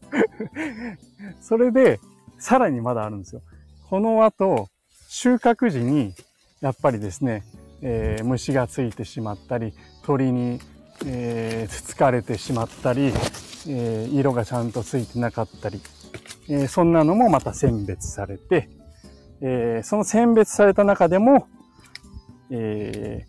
[1.41, 2.01] それで、
[2.39, 3.43] さらにまだあるんですよ。
[3.89, 4.69] この後、
[5.17, 6.13] 収穫時に、
[6.61, 7.45] やっぱりですね、
[7.83, 9.73] えー、虫がついてしまったり、
[10.03, 10.59] 鳥に、
[11.07, 13.13] えー、つつかれてしまったり、
[13.69, 15.81] えー、色がちゃんとついてなかったり、
[16.49, 18.69] え、そんなのもまた選別されて、
[19.41, 21.47] え、その選別された中でも、
[22.51, 23.25] え、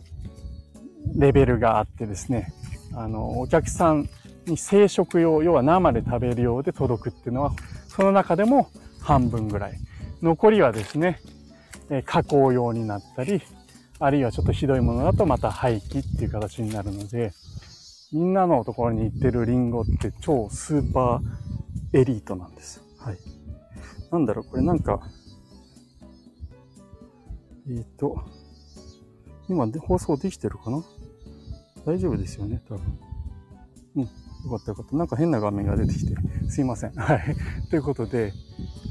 [1.16, 2.52] レベルがあってですね、
[2.96, 4.10] あの、お客さん
[4.48, 7.54] に生食用、要は生で食べるようで届くっていうのは、
[7.90, 8.72] その中でも
[9.02, 9.78] 半分ぐらい。
[10.24, 11.20] 残りはですね、
[11.90, 13.42] え加工用になったり、
[14.00, 17.32] あるいはちょっとひどいものだとまた廃棄っていう形になるので、
[18.12, 22.82] みんなのところに行ってるリンゴって超スーパーエリートなんです。
[22.98, 23.18] はい。
[24.12, 25.02] なんだろう、これなんか、
[27.68, 28.22] えっ、ー、と、
[29.50, 30.84] 今で放送できてるかな？
[31.86, 33.00] 大丈夫ですよね、多分。
[33.96, 34.04] うん。
[34.04, 34.10] よ
[34.50, 34.96] かったよかった。
[34.96, 36.16] なんか変な画面が出てきて、
[36.50, 36.94] すいません。
[36.94, 37.36] はい。
[37.70, 38.34] ということで、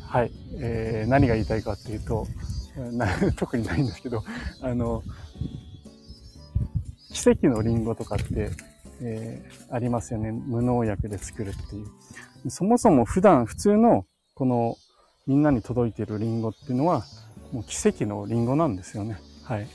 [0.06, 0.32] はい。
[0.60, 2.26] えー、何が言いたいかっていうと、
[3.36, 4.24] 特にないんですけど、
[4.60, 5.02] あの、
[7.12, 8.50] 奇跡のリンゴとかって、
[9.00, 10.32] えー、ありますよね。
[10.32, 11.82] 無農薬で作るってい
[12.44, 12.50] う。
[12.50, 14.76] そもそも普段普通のこの
[15.26, 17.04] みんなに届いてるリンゴっていうのは
[17.52, 19.18] もう奇跡のリンゴなんですよね。
[19.44, 19.68] はい。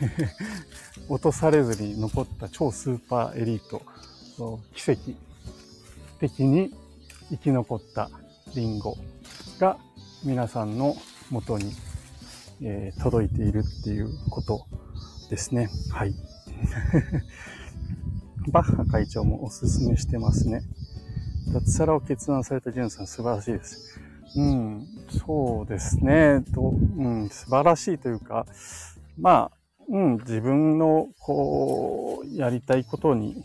[1.08, 3.82] 落とされずに残った超スーパーエリート、
[4.74, 5.00] 奇跡
[6.18, 6.74] 的に
[7.30, 8.10] 生き残った
[8.54, 8.96] リンゴ
[9.58, 9.78] が
[10.24, 10.96] 皆さんの
[11.30, 11.72] 元に、
[12.62, 14.66] えー、届いているっていうこと
[15.30, 15.68] ですね。
[15.90, 16.14] はい。
[18.50, 20.62] バッハ会長もおすすめしてますね。
[21.52, 24.00] 脱サラを決断されたジュンさん素晴らしいです。
[24.36, 26.42] うん、そうですね。
[26.54, 28.46] と、うん、素晴らしいというか、
[29.18, 33.44] まあ、うん、自分の、こう、やりたいことに、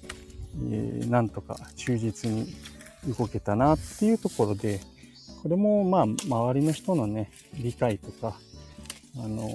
[0.71, 2.53] えー、なんとか忠実に
[3.17, 4.79] 動けたなっていうところで、
[5.43, 8.37] これも、まあ、周りの人のね、理解とか、
[9.23, 9.47] あの、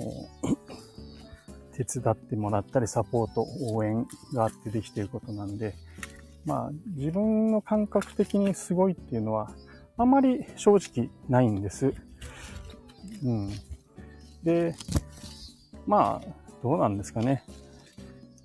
[1.76, 5.74] 手伝ってもらったり、サポート、応援があってできていることなんで、
[6.44, 9.50] まあ、自分の感覚的にすごいっていうのは、
[9.96, 11.94] あんまり正直ないんです。
[13.24, 13.50] うん。
[14.42, 14.74] で、
[15.86, 16.28] まあ、
[16.62, 17.44] どうなんですかね。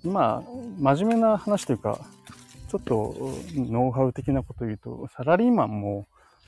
[0.02, 0.42] 今、
[0.78, 2.00] 真面目な話というか、
[2.68, 3.14] ちょっと
[3.54, 6.06] ノウハウ的なこと言うと、サラリーマンも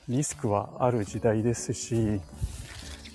[0.09, 2.21] リスクはある時代ですし、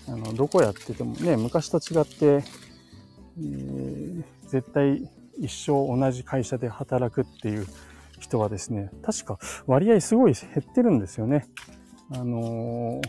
[0.07, 7.67] あの、どこやっててもね、昔と違って、えー、絶対一生同じ会社で働くっていう
[8.19, 11.47] 人はですね、確か割合すごい減ってるんですよね。
[12.11, 13.07] あのー、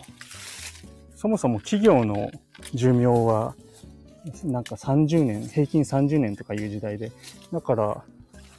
[1.14, 2.30] そもそも企業の
[2.74, 3.54] 寿命は、
[4.44, 7.12] なんか30年、平均30年とかいう時代で、
[7.52, 8.04] だから、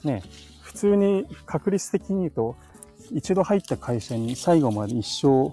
[0.03, 0.23] ね、
[0.61, 2.55] 普通に確率的に言うと、
[3.11, 5.51] 一度入った会社に最後まで一生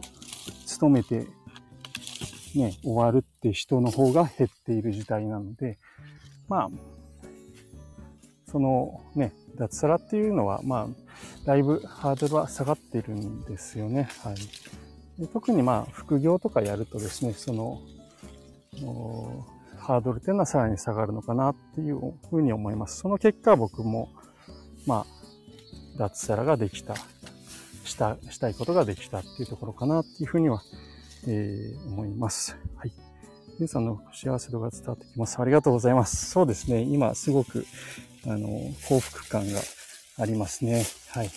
[0.67, 1.27] 勤めて、
[2.59, 5.79] ね、終わるって人の方が減っている時代なので、
[6.49, 6.71] まあ、
[8.51, 14.09] そのね、脱サラっていうのは、まあ、だいぶハードルは下がってるんですよね。
[14.23, 14.37] はい。
[15.21, 17.81] で特にまあ、副業とかやるとですね、その、
[19.79, 22.99] ハードルっていうのはさらに下がるのかなっていうふうに思います。
[22.99, 24.11] その結果僕も、
[24.87, 26.95] まあ、脱サラができた、
[27.85, 30.63] した、したいことができたっていうところかなっていうふうには、
[31.27, 32.57] えー、思います。
[32.77, 32.93] はい。
[33.59, 35.41] 皆さんの幸せ度が伝わってきます。
[35.41, 36.31] ありがとうございます。
[36.31, 36.83] そうですね。
[36.83, 37.67] 今すごく、
[38.27, 38.49] あの、
[38.89, 39.61] 幸福感が
[40.19, 40.85] ありますね。
[41.09, 41.31] はい。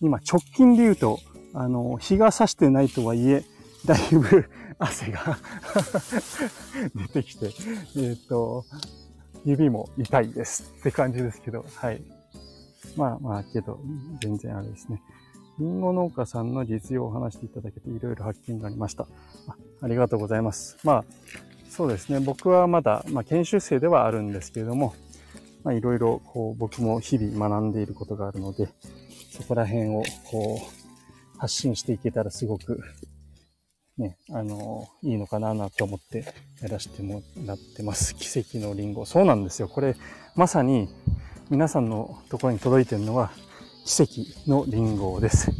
[0.00, 1.20] 今直近で言うと、
[1.54, 3.44] あの、日が差してないとはいえ、
[3.84, 5.38] だいぶ汗が
[6.94, 8.64] 出てきて、えっ、ー、と、
[9.44, 12.02] 指も痛いですって感じですけど、はい。
[12.96, 13.80] まあまあ、けど、
[14.20, 15.02] 全然あれですね。
[15.58, 19.06] りんご農家さんの実用を話していただけていろいろ発見がありました
[19.48, 19.56] あ。
[19.80, 20.76] ありがとうございます。
[20.84, 21.04] まあ、
[21.70, 22.20] そうですね。
[22.20, 24.94] 僕はまだ、まあ、研修生ではあるんですけれども、
[25.64, 28.68] まあ、いろいろ、こう、僕も日々学んでいることがあるので、
[29.30, 32.80] そこら辺を、こう、発信していけたらすごく、
[33.98, 36.24] ね、あの、いいのかななと思って
[36.60, 38.14] やらせてもらってます。
[38.14, 39.06] 奇跡のリンゴ。
[39.06, 39.68] そうなんですよ。
[39.68, 39.96] これ、
[40.34, 40.88] まさに
[41.48, 43.30] 皆さんのところに届いてるのは
[43.86, 45.52] 奇跡のリンゴです。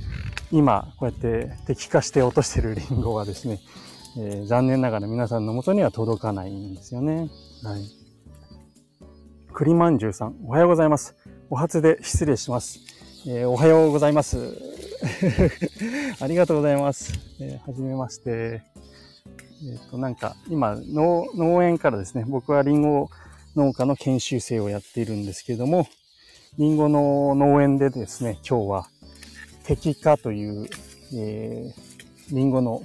[0.51, 3.61] 今、こうやって敵化して落としてるリンゴはですね、
[4.19, 7.31] えー、残念ながら皆さんの元には届かないんですよね。
[7.63, 7.89] はい。
[9.55, 11.15] 栗まんじゅうさん、おはようございます。
[11.51, 12.81] お初で失礼します。
[13.29, 14.59] えー、おはようございます。
[16.19, 17.13] ありがとうございます。
[17.39, 18.31] えー、はじめまして。
[18.31, 18.63] え
[19.77, 23.09] っ、ー、と、なんか、今農、農園からですね、僕はリンゴ
[23.55, 25.87] 農家の研修生をやっているんですけれども、
[26.59, 28.89] リンゴの農園でですね、今日は
[29.65, 30.67] 摘果という、
[31.15, 32.81] えー、リンゴの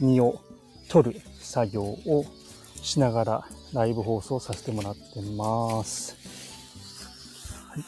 [0.00, 0.40] 実を
[0.88, 2.24] 取る作業を
[2.76, 3.44] しながら
[3.74, 6.16] ライブ放送させてもらってます。
[7.68, 7.84] はい、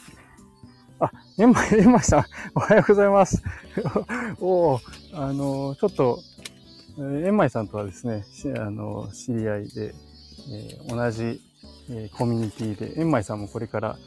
[0.99, 3.41] あ、エンマイ、エンマさん、 おはようございます。
[4.39, 4.79] お
[5.13, 6.19] あの、ちょっと、
[6.99, 8.23] エンマイさんとはですね、
[8.59, 9.95] あの、知り合いで、
[10.51, 11.41] えー、同じ、
[11.89, 13.97] えー、コミュニティで、エンマイさんもこれから、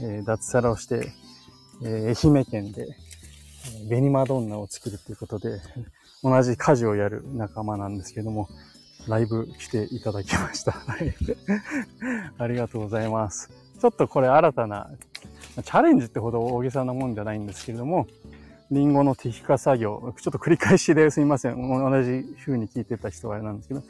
[0.00, 1.12] え、脱サラをして、
[1.84, 2.96] え愛媛県で、
[3.88, 5.60] ベニマドンナを作るということで、
[6.22, 8.48] 同じ家事をやる仲間なんですけども、
[9.08, 10.76] ライブ来ていただきました。
[12.38, 13.50] ありがとうございます。
[13.80, 14.90] ちょっとこれ新たな、
[15.56, 18.06] チャレンジってほど大げさなもんじゃないんですけれども、
[18.70, 21.56] リンゴの摘果作業、ちょっと繰り返しですいません。
[21.56, 23.82] 同じ風に聞いてた人はあれなんですけど、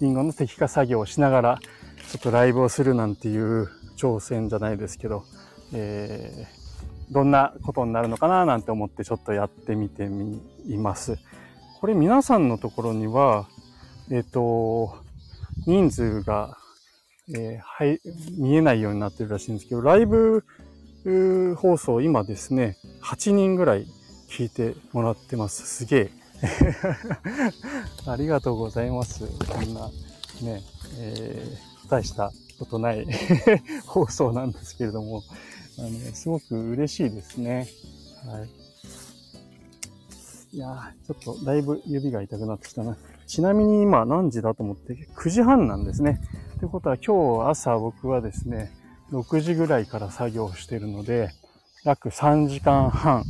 [0.00, 1.58] リンゴの摘果作業をしながら、
[2.10, 3.68] ちょっとライブをするなんていう
[4.00, 5.24] 挑戦じゃないですけど、
[5.74, 10.40] えー、どんなことになるのかななんて思ってちょっとやってみてみ
[10.78, 11.18] ます。
[11.80, 13.46] これ皆さんのところには、
[14.10, 14.96] えっ、ー、と、
[15.66, 16.56] 人数が、
[17.34, 18.00] えー、はい、
[18.38, 20.44] 見えないようになってるらしいんですけど、ライブ
[21.56, 23.86] 放送今ですね、8人ぐらい
[24.30, 25.66] 聞いてもらってます。
[25.66, 26.10] すげえ。
[28.06, 29.26] ありがとうございます。
[29.26, 29.88] こんな、
[30.42, 30.62] ね、
[30.98, 33.06] えー、大したことない
[33.86, 35.22] 放送なんですけれども、
[35.78, 37.66] あの、すごく嬉しいですね。
[38.26, 38.48] はい。
[40.52, 42.98] いや、ちょっとだいぶ指が痛くなってきたな。
[43.26, 46.20] ちなみに今何時だと思って9時半なんですね。
[46.58, 48.70] ということは今日朝僕はですね、
[49.10, 51.30] 6時ぐらいから作業してるので、
[51.84, 53.24] 約3時間半、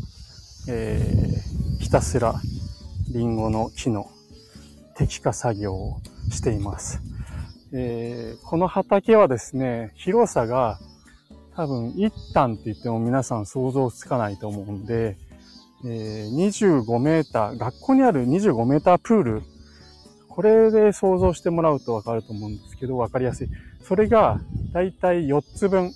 [0.68, 2.35] えー、ひたすら
[3.12, 4.11] リンゴの木の
[4.97, 6.01] 摘果作業を
[6.31, 7.01] しています。
[7.73, 10.79] えー、この畑はですね、広さが
[11.55, 15.16] 多分一旦って言っても皆さん想像つかないと思うんで、
[15.85, 19.43] えー、25メーター、学校にある25メータープール、
[20.29, 23.49] これで想像してもらうとわかると思うんですけど、わかりやすい。
[23.83, 24.41] それが
[24.73, 25.93] だいたい4つ分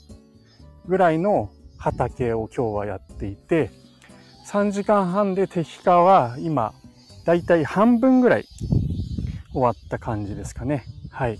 [0.86, 3.70] ぐらいの畑を今日はやっていて、
[4.46, 6.72] 3時間半で摘果は今、
[7.24, 8.44] だいたい半分ぐらい
[9.52, 10.84] 終わった感じですかね。
[11.10, 11.38] はい。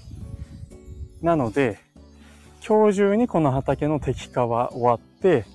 [1.25, 1.79] なので、
[2.67, 5.47] 今日中にこの畑の摘果は終わって、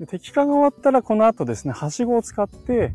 [0.00, 2.92] 摘果が終わったらこの後ですね、はしごを使って、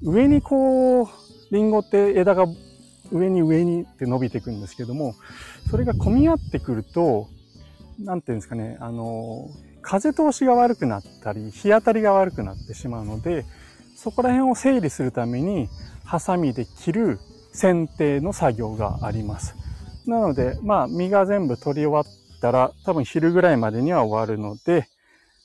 [0.00, 1.08] 上にこう、
[1.50, 2.46] リンゴって枝が
[3.10, 5.16] 上に上にって伸びていくんですけども、
[5.68, 7.26] それが混み合ってくると、
[7.98, 9.48] なんていうんですかね、あの、
[9.82, 13.44] 風通しが悪くなったり、日当たりが悪くなってしまうので、
[13.96, 15.68] そこら辺を整理するために、
[16.04, 17.18] ハサミで切る
[17.52, 19.56] 剪定の作業があります。
[20.08, 24.88] なので、まあ、実が全部取り終わったら、多分昼ぐらいまでには終わるので、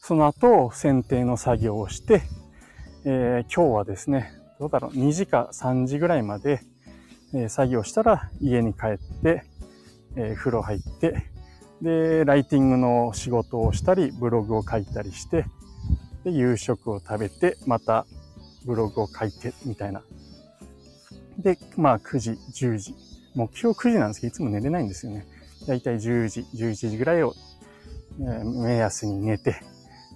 [0.02, 2.22] その後、剪定の作業をして、
[3.04, 6.62] えー、今日はですね、どうだろう、2時か3時ぐらいまで、
[7.34, 9.44] えー、作業したら家に帰って、
[10.16, 11.30] えー、風呂入って、
[11.82, 15.46] で、ライティングの仕事をしたり、ブログを書いたりして、
[16.24, 18.06] で、夕食を食べて、また
[18.66, 20.04] ブログを書いて、みたいな。
[21.38, 22.96] で、まあ9時、10時。
[23.36, 25.26] 目標9時なんですけど、いつも寝れないんですよね。
[25.68, 27.34] だいたい10時、11時ぐらいを、
[28.20, 29.62] えー、目安に寝て、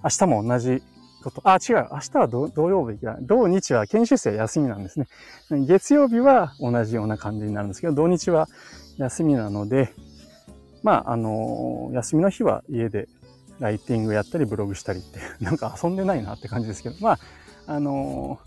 [0.04, 0.82] 明日も同じ
[1.22, 1.42] こと。
[1.44, 1.88] あ、違う。
[1.90, 5.06] 明日は土曜日が、土日は研修生休みなんですね。
[5.50, 8.48] 月曜日は同じような感じになるんですけど、土日は
[8.98, 9.92] 休みなので、
[10.82, 13.08] まあ、あの、休みの日は家で
[13.58, 17.18] ライティングやったりブログしたりって、なんか遊んでないなって感じですけど、まあ、
[17.66, 18.38] あの、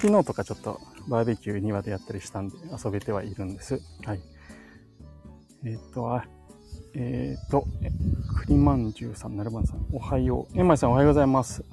[0.00, 3.80] 昨日とかちょっとバーベキュー庭でやったりしたんで遊べてはいるんです。
[4.04, 4.20] はい。
[5.64, 6.24] えっ、と、あ、
[6.94, 7.64] えっ、と、
[8.36, 10.58] 栗まんじゅうさん、なるばんさん、おはよう。
[10.58, 11.64] えんまいさん、おはようございます。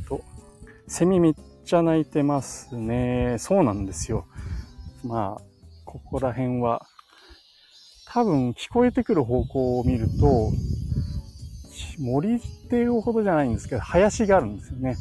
[0.00, 0.20] えっ、と、
[0.86, 1.34] セミめっ
[1.64, 3.36] ちゃ鳴いてますね。
[3.38, 4.26] そうなんですよ。
[5.04, 5.42] まあ、
[5.84, 6.86] ここら辺は
[8.10, 10.50] 多分聞こえてくる方向を見ると、
[11.98, 14.96] 森っていうほどじゃないんですけど、林があるんですよね。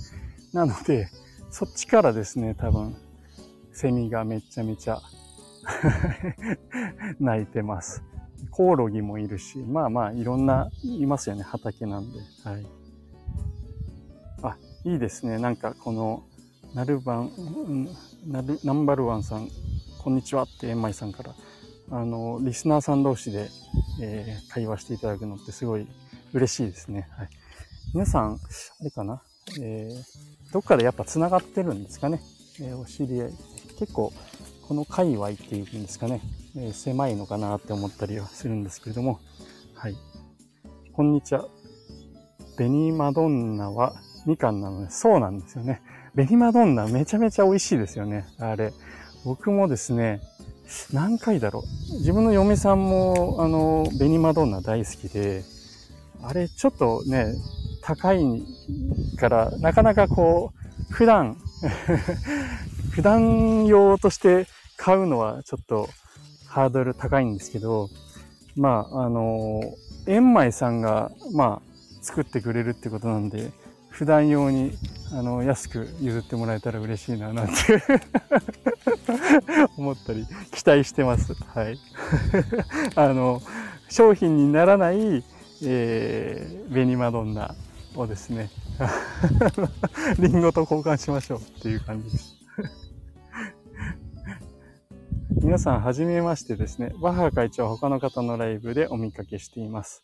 [0.53, 1.07] なので、
[1.49, 2.95] そっちからですね、多分、
[3.71, 5.01] セミがめちゃめちゃ
[7.19, 8.03] 鳴いてます。
[8.51, 12.19] コオロギもいるし、まあまあ、いろんな、いますよね、畑なんで。
[12.43, 12.67] はい。
[14.43, 15.37] あ、いいですね。
[15.39, 16.23] なんか、この、
[16.73, 17.89] ナルバン、
[18.27, 19.49] ナル、ナンバルワンさん、
[19.99, 21.33] こんにちはって、エンマイさんから
[21.89, 23.49] あの、リスナーさん同士で、
[24.01, 25.87] えー、会話していただくのってすごい
[26.33, 27.07] 嬉しいですね。
[27.11, 27.29] はい。
[27.93, 29.21] 皆さん、あれかな？
[29.61, 30.03] えー、
[30.51, 32.21] どっかでやっぱ繋がってるんですかね。
[32.59, 33.33] えー、お知り合い。
[33.79, 34.13] 結構、
[34.67, 36.21] この界隈っていうんですかね、
[36.55, 39.19] えー、狭いのかなって思ったりはするんですけれども、
[39.75, 39.95] はい。
[40.93, 41.45] こんにちは。
[42.57, 43.93] ベニマドンナは
[44.25, 45.81] みかんなので、そうなんですよね。
[46.15, 48.25] 紅マドンナめちゃめちゃ美味しいですよね。
[48.39, 48.73] あれ。
[49.23, 50.21] 僕もですね、
[50.91, 51.93] 何回だろう。
[51.99, 55.43] 自分の嫁さんも、あの、紅マドンナ大好きで、
[56.23, 57.35] あれちょっとね、
[57.81, 58.19] 高い
[59.17, 61.37] から、なかなかこう、普段
[62.91, 64.47] 普段用として
[64.77, 65.89] 買うのはちょっと
[66.47, 67.89] ハードル高いんですけど、
[68.55, 69.61] まあ、あの、
[70.07, 73.51] 円米さんが、まあ、作ってくれるってことなんで、
[73.89, 74.77] 普段用に、
[75.11, 77.53] あの、安く譲ってもらえたら嬉しいな、なんて
[79.77, 81.33] 思ったり、期待してます。
[81.33, 81.77] はい。
[82.95, 83.41] あの、
[83.89, 85.23] 商品にならない、
[85.63, 87.55] えー、紅マドンナ
[87.97, 88.49] をですね、
[90.19, 92.35] リンゴと交換しましょうっていう感じです。
[95.41, 96.93] 皆さん、はじめましてですね。
[97.01, 100.03] バッハ会長は他の方のライブでお見かけしています。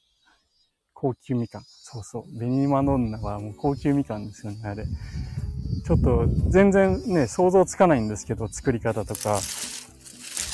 [0.93, 1.63] 高級みかん。
[1.65, 2.39] そうそう。
[2.39, 4.85] ベニマドンナはもう高級みかんですよね、あれ。
[5.85, 9.39] ちょっと全然ね、想像つかないんですけど、作り方とか。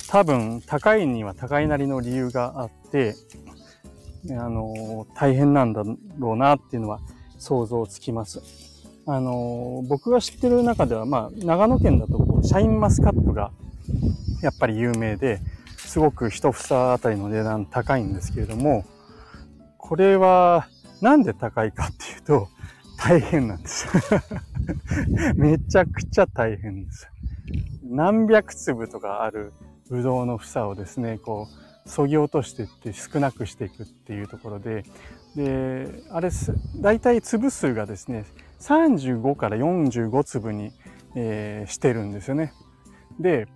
[0.10, 3.16] 多分、高いには高いなりの理由があって、
[4.32, 5.84] あの、大変なんだ
[6.18, 7.00] ろうなっていうのは
[7.40, 8.42] 想像つきます。
[9.08, 13.52] あの、僕が知ってる中では、まあ、長野県だとこう、シャインマスカットが
[14.42, 15.40] やっぱり有名で、
[15.78, 18.86] すごく一房あたりの値段高いんですけれども、
[19.78, 20.68] これは
[21.02, 22.48] なんで高いかっていうと、
[22.98, 23.88] 大変なんです
[25.36, 27.08] めちゃくちゃ大変です。
[27.84, 29.54] 何百粒とかある
[29.90, 31.48] ブドウの房をですね、こ
[31.86, 34.84] う、削ぎ落としていって少なくしていくっていうところで、
[35.40, 36.30] で、あれ、
[36.82, 38.26] 大体粒数がですね、
[38.60, 40.74] 35から45粒に、
[41.16, 42.52] えー、してるんですよね。
[43.22, 43.48] で、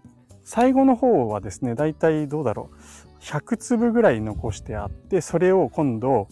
[0.45, 6.29] 最後の方はですね、だいたいどうだろう、100粒ぐらい残してあって、それを今度、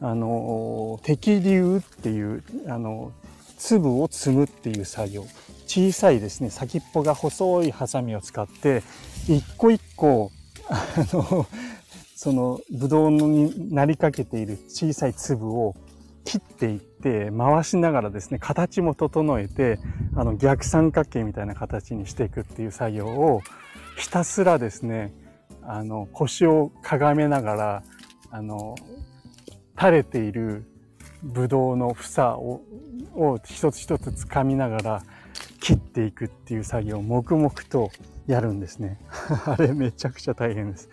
[0.00, 3.10] あの、適流っていう、あの、
[3.58, 5.24] 粒を積むっていう作業。
[5.66, 8.84] 小さいですね、先っぽが細いハサミを使って、
[9.26, 10.30] 一個一個、
[10.68, 11.46] あの、
[12.22, 15.74] その、ブドウになりかけている小さい粒を
[16.24, 19.80] 切っていって回しながらですね、形も整えて、
[20.14, 23.40] あの逆三角形みたいな形にしていくっていう作業を
[23.96, 25.12] ひたすらですね、
[25.62, 27.82] あの腰をかがめながら、
[28.30, 28.76] あの、
[29.76, 30.64] 垂れている
[31.24, 32.62] ブドウの房を
[33.16, 35.02] を一つ一つ掴みながら
[35.58, 37.90] 切っていくっていう作業を黙々と
[38.28, 39.00] やるんですね。
[39.44, 40.88] あれめちゃくちゃ大変です。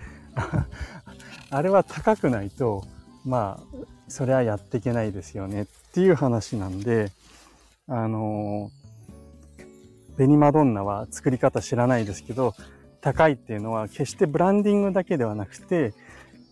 [1.51, 2.83] あれは高くないと、
[3.25, 3.77] まあ、
[4.07, 7.11] それはやっていけないですよねっていう話なんで、
[7.87, 8.71] あの、
[10.17, 12.53] ベニマドンナは作り方知らないですけど、
[13.01, 15.93] 高いっていうのは決してブランディングだけではなくて、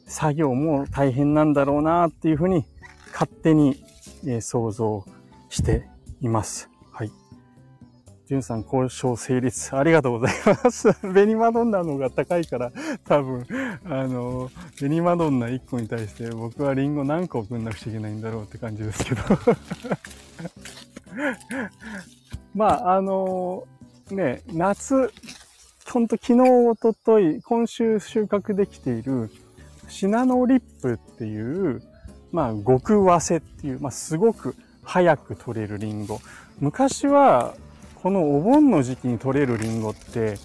[0.07, 2.65] 作業も大変なんだろうなっていうふうに
[3.11, 3.83] 勝手に
[4.41, 5.05] 想像
[5.49, 5.87] して
[6.21, 6.69] います。
[8.27, 9.73] じゅんさん交渉成立。
[9.73, 10.89] ありがとうございます。
[11.13, 12.73] ベニマドンナの方が高いから、
[13.05, 13.47] 多分、
[13.85, 14.51] あの、
[14.81, 19.21] ベニマドンナ1個に対して僕はリンゴ何個送んなくちゃいけないんだろうって感じですけど。
[22.53, 23.63] まあ、あの、
[24.11, 25.09] ね、夏、
[25.89, 29.31] ほんと昨日、おととい、今週収穫できている
[29.87, 31.81] シナノリップっていう、
[32.33, 34.53] まあ、極早生っていう、まあ、すごく
[34.83, 36.19] 早く取れるリンゴ。
[36.59, 37.55] 昔は、
[38.01, 40.35] このお盆の時期に取れるリンゴって、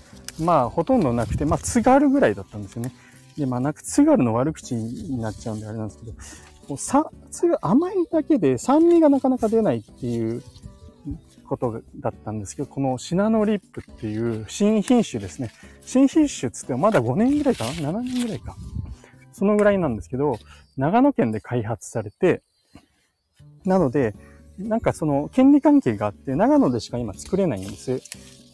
[0.41, 2.93] まあ、ほとんどなくて、まあ、津軽ぐらいだったんですよね。
[3.37, 6.13] で、まあ、なんか津軽の悪口になっちゃうんであれなんですけど、
[6.69, 7.11] こうさ、
[7.61, 10.43] 甘いだけで酸味がなかなか出ないっていう
[11.47, 15.51] ことだったんですけど、このシナノリップっていう新品種ですね。
[15.83, 18.57] 新品種つってもまだ5年ぐらいかな ?7 年ぐらいか。
[19.33, 20.39] そのぐらいなんですけど、
[20.77, 22.43] 長野県で開発されて、
[23.65, 24.15] なので、
[24.69, 28.01] なんかその権利関係があって、長野でしか今作れないんです。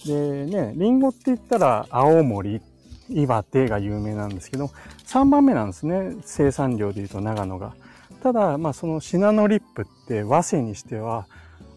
[0.06, 2.60] でね、リンゴって言ったら青森、
[3.10, 4.70] 岩手が有名なんですけど、
[5.06, 6.16] 3番目なんですね。
[6.22, 7.74] 生産量で言うと長野が。
[8.22, 11.26] ただ、まあそのシナノリップって和製にしては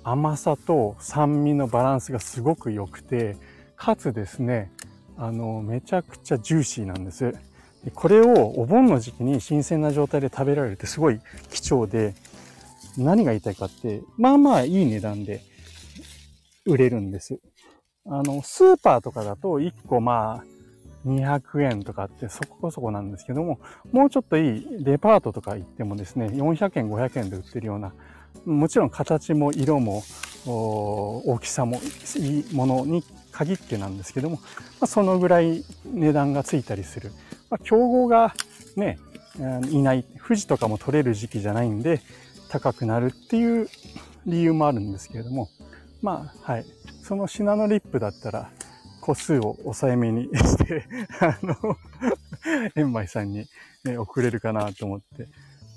[0.03, 3.37] 甘さと酸味のバランスがすごく良くて、
[3.75, 4.71] かつですね、
[5.17, 7.33] あの、めちゃくちゃジューシーなんです。
[7.95, 11.19] これをお盆の時期に新鮮な状態で食べられるってすごい
[11.49, 12.13] 貴重で、
[12.97, 15.41] 何が言いたいかって、まあまあいい値段で
[16.65, 17.39] 売れるんです。
[18.05, 20.43] あの、スーパーとかだと1個まあ
[21.05, 23.59] 200円とかってそこそこなんですけども、
[23.91, 27.93] もうちょっといいデパートとか行ってもですね、400円、500円で売ってるような、
[28.45, 30.03] もちろん形も色も
[30.45, 31.79] 大きさも
[32.17, 34.41] いいものに限ってなんですけども、ま
[34.81, 37.11] あ、そのぐらい値段がついたりする。
[37.49, 38.33] まあ、競合が
[38.75, 38.99] ね、
[39.69, 42.01] いない、富士とかも取れる時期じゃないんで、
[42.51, 43.69] 高くなるっていう
[44.25, 45.49] 理由もあるんですけれども、
[46.01, 46.65] まあ、はい。
[47.01, 48.51] そのシナノリップだったら、
[48.99, 50.85] 個数を抑えめにして
[51.21, 51.55] あの、
[52.75, 53.45] 円舞さんに、
[53.85, 55.29] ね、送れるかなと思って。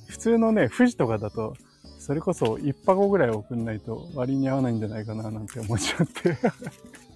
[0.08, 1.54] 普通のね、富士とかだと、
[2.00, 6.36] それこそ一箱ぐらい送んないと割に合わないんじゃないかななんて思っちゃって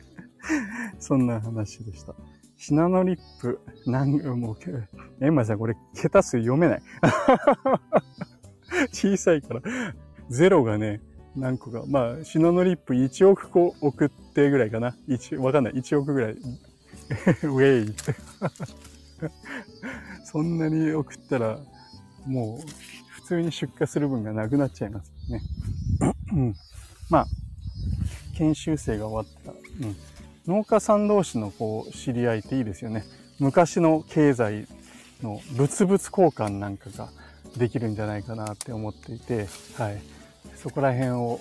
[0.98, 2.14] そんな話でした。
[2.56, 4.56] シナノリップ、なん、もう、
[5.20, 6.82] 円舞さんこれ桁数読めない
[8.92, 9.62] 小さいから、
[10.28, 11.00] ゼロがね、
[11.36, 11.84] 何個か。
[11.86, 14.96] まあ、シノノリップ1億個送ってぐらいかな。
[15.08, 15.74] 1、わかんない。
[15.74, 16.32] 1億ぐらい。
[17.44, 18.14] ウェイって。
[20.24, 21.58] そんなに送ったら、
[22.26, 22.70] もう、
[23.10, 25.42] 普通に出荷する分がなくなっちゃいますね。
[27.10, 27.26] まあ、
[28.34, 29.96] 研修生が終わった、うん。
[30.46, 33.04] 農家さん同士のこう、知り合いっていいですよね。
[33.38, 34.66] 昔の経済
[35.22, 37.10] の物々交換なんかが
[37.58, 40.00] できるんじゃないかなって思っていて、はい。
[40.56, 41.40] そこら辺を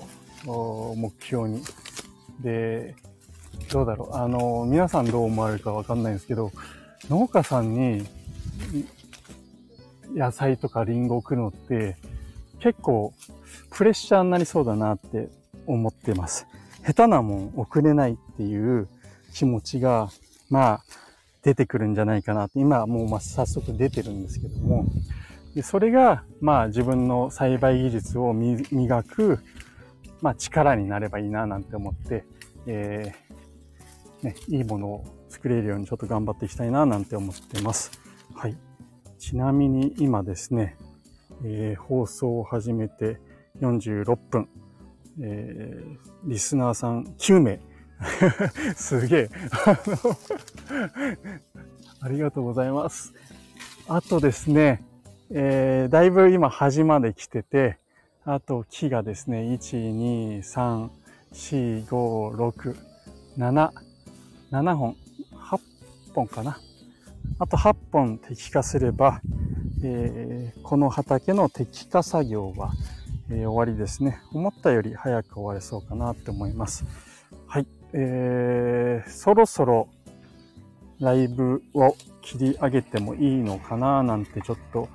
[0.95, 1.61] 目標に。
[2.41, 2.95] で、
[3.71, 4.15] どうだろう。
[4.15, 6.51] あの、皆さんどう思われるかわかんないんですけど、
[7.09, 8.05] 農家さんに
[10.15, 11.97] 野菜とかリンゴを送るのって
[12.59, 13.13] 結構
[13.71, 15.29] プレッシャーになりそうだなって
[15.65, 16.47] 思ってます。
[16.85, 18.87] 下手なもん送れないっていう
[19.33, 20.09] 気持ちが、
[20.49, 20.83] まあ、
[21.43, 24.85] 出てくるんじゃないかなって、今はもうま早速出てるんですけども、
[25.57, 29.39] でそれが、まあ自分の栽培技術を磨く、
[30.21, 32.25] まあ力になればいいななんて思って、
[32.67, 37.89] えー、ね、いいものを作れるようにちょっと頑張っていきたいななんて思ってます。
[38.35, 38.57] はい。
[39.17, 40.77] ちなみに今ですね、
[41.43, 43.19] えー、放送を始めて
[43.59, 44.49] 46分、
[45.23, 47.59] えー、リスナーさん9名。
[48.77, 49.29] すげえ。
[51.99, 53.15] ありがとうございます。
[53.87, 54.83] あとですね、
[55.29, 57.77] えー、だいぶ今端まで来てて、
[58.23, 60.89] あと木がですね、1、2、3、
[61.33, 62.75] 4、5、6、
[63.37, 63.71] 7、
[64.51, 64.95] 7本、
[65.33, 65.59] 8
[66.13, 66.59] 本かな。
[67.39, 69.21] あと8本適化すれば、
[69.83, 72.71] えー、この畑の適化作業は、
[73.29, 74.21] えー、終わりですね。
[74.33, 76.85] 思ったより早く終われそうかなって思います。
[77.47, 77.67] はい。
[77.93, 79.89] えー、そろそろ
[80.99, 84.89] ライブを切り上げてもいいのかななんてちょっと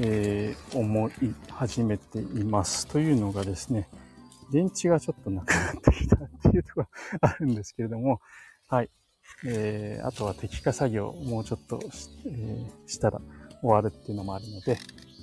[0.00, 1.12] えー、思い
[1.50, 2.86] 始めています。
[2.86, 3.88] というのがですね、
[4.52, 6.86] 電池がちょっとなくなってきたっていうところ
[7.20, 8.20] があるんですけれども、
[8.68, 8.90] はい。
[9.44, 13.20] えー、あとは適化作業もうちょっとし,、えー、したら
[13.60, 14.78] 終わるっていうのもあるので、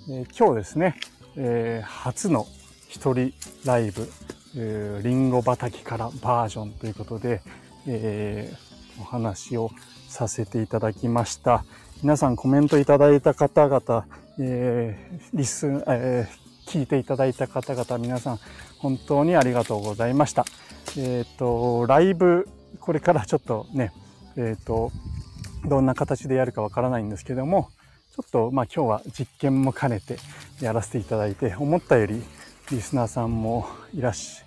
[0.10, 0.96] えー、今日ですね、
[1.36, 2.46] えー、初の
[2.88, 3.34] 一人
[3.66, 4.08] ライブ、
[4.56, 7.42] えー、リンゴ畑からバージョンということで、
[7.88, 9.72] えー、お話を
[10.08, 11.66] させていただきました。
[12.04, 14.06] 皆さんコメントいただいた方々、
[14.40, 18.40] えー、リス、えー、聞いていただいた方々、皆さん、
[18.80, 20.46] 本当にありがとうございました。
[20.98, 22.48] えっ、ー、と、ライブ、
[22.80, 23.92] これからちょっとね、
[24.36, 24.92] えっ、ー、と、
[25.66, 27.70] どんな形でやるかわからないんですけども、
[28.14, 30.18] ちょっと、まあ今日は実験も兼ねて
[30.62, 32.22] やらせていただいて、思ったより
[32.72, 34.44] リスナーさんもいらっし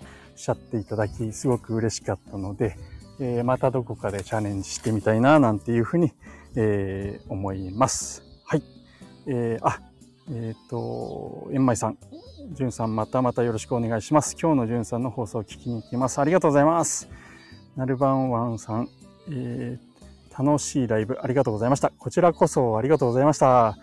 [0.47, 2.77] ゃっていただき、すごく嬉しかったので、
[3.19, 6.13] えー、またどこかでチャレンジしてみたいな、なんていうふうに、
[6.61, 8.21] えー、思います。
[8.43, 8.63] はい。
[9.27, 9.79] えー、あ、
[10.29, 11.97] えっ、ー、と、円舞さん、
[12.51, 14.35] じゅんさん、またまたよろしくお願いします。
[14.39, 16.19] 今日のじゅんさんの放送を聞きに行きます。
[16.19, 17.09] ありがとうございます。
[17.77, 18.89] なるばんわんさん、
[19.31, 21.93] えー、楽しいライブありがとうございました。
[21.97, 23.77] こちらこそありがとうございました。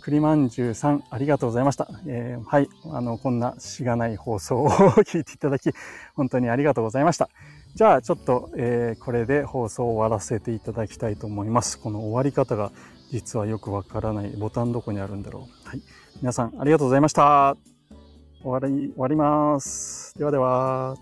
[0.00, 1.88] 栗まんじゅうさん、ありがとうございました。
[2.06, 2.68] えー、はい。
[2.92, 4.68] あの、こんなしがない放送を
[5.02, 5.72] 聞いていただき、
[6.14, 7.28] 本当にありがとうございました。
[7.74, 11.78] じゃあちょっと、えー、これで放送を終わらせていただきたいと思います。
[11.78, 12.70] この終わり方が
[13.10, 14.30] 実はよくわからない。
[14.30, 15.68] ボタンどこにあるんだろう。
[15.68, 15.80] はい。
[16.20, 17.56] 皆さんありがとうございました。
[18.42, 20.18] 終わり、終わります。
[20.18, 20.96] ではでは。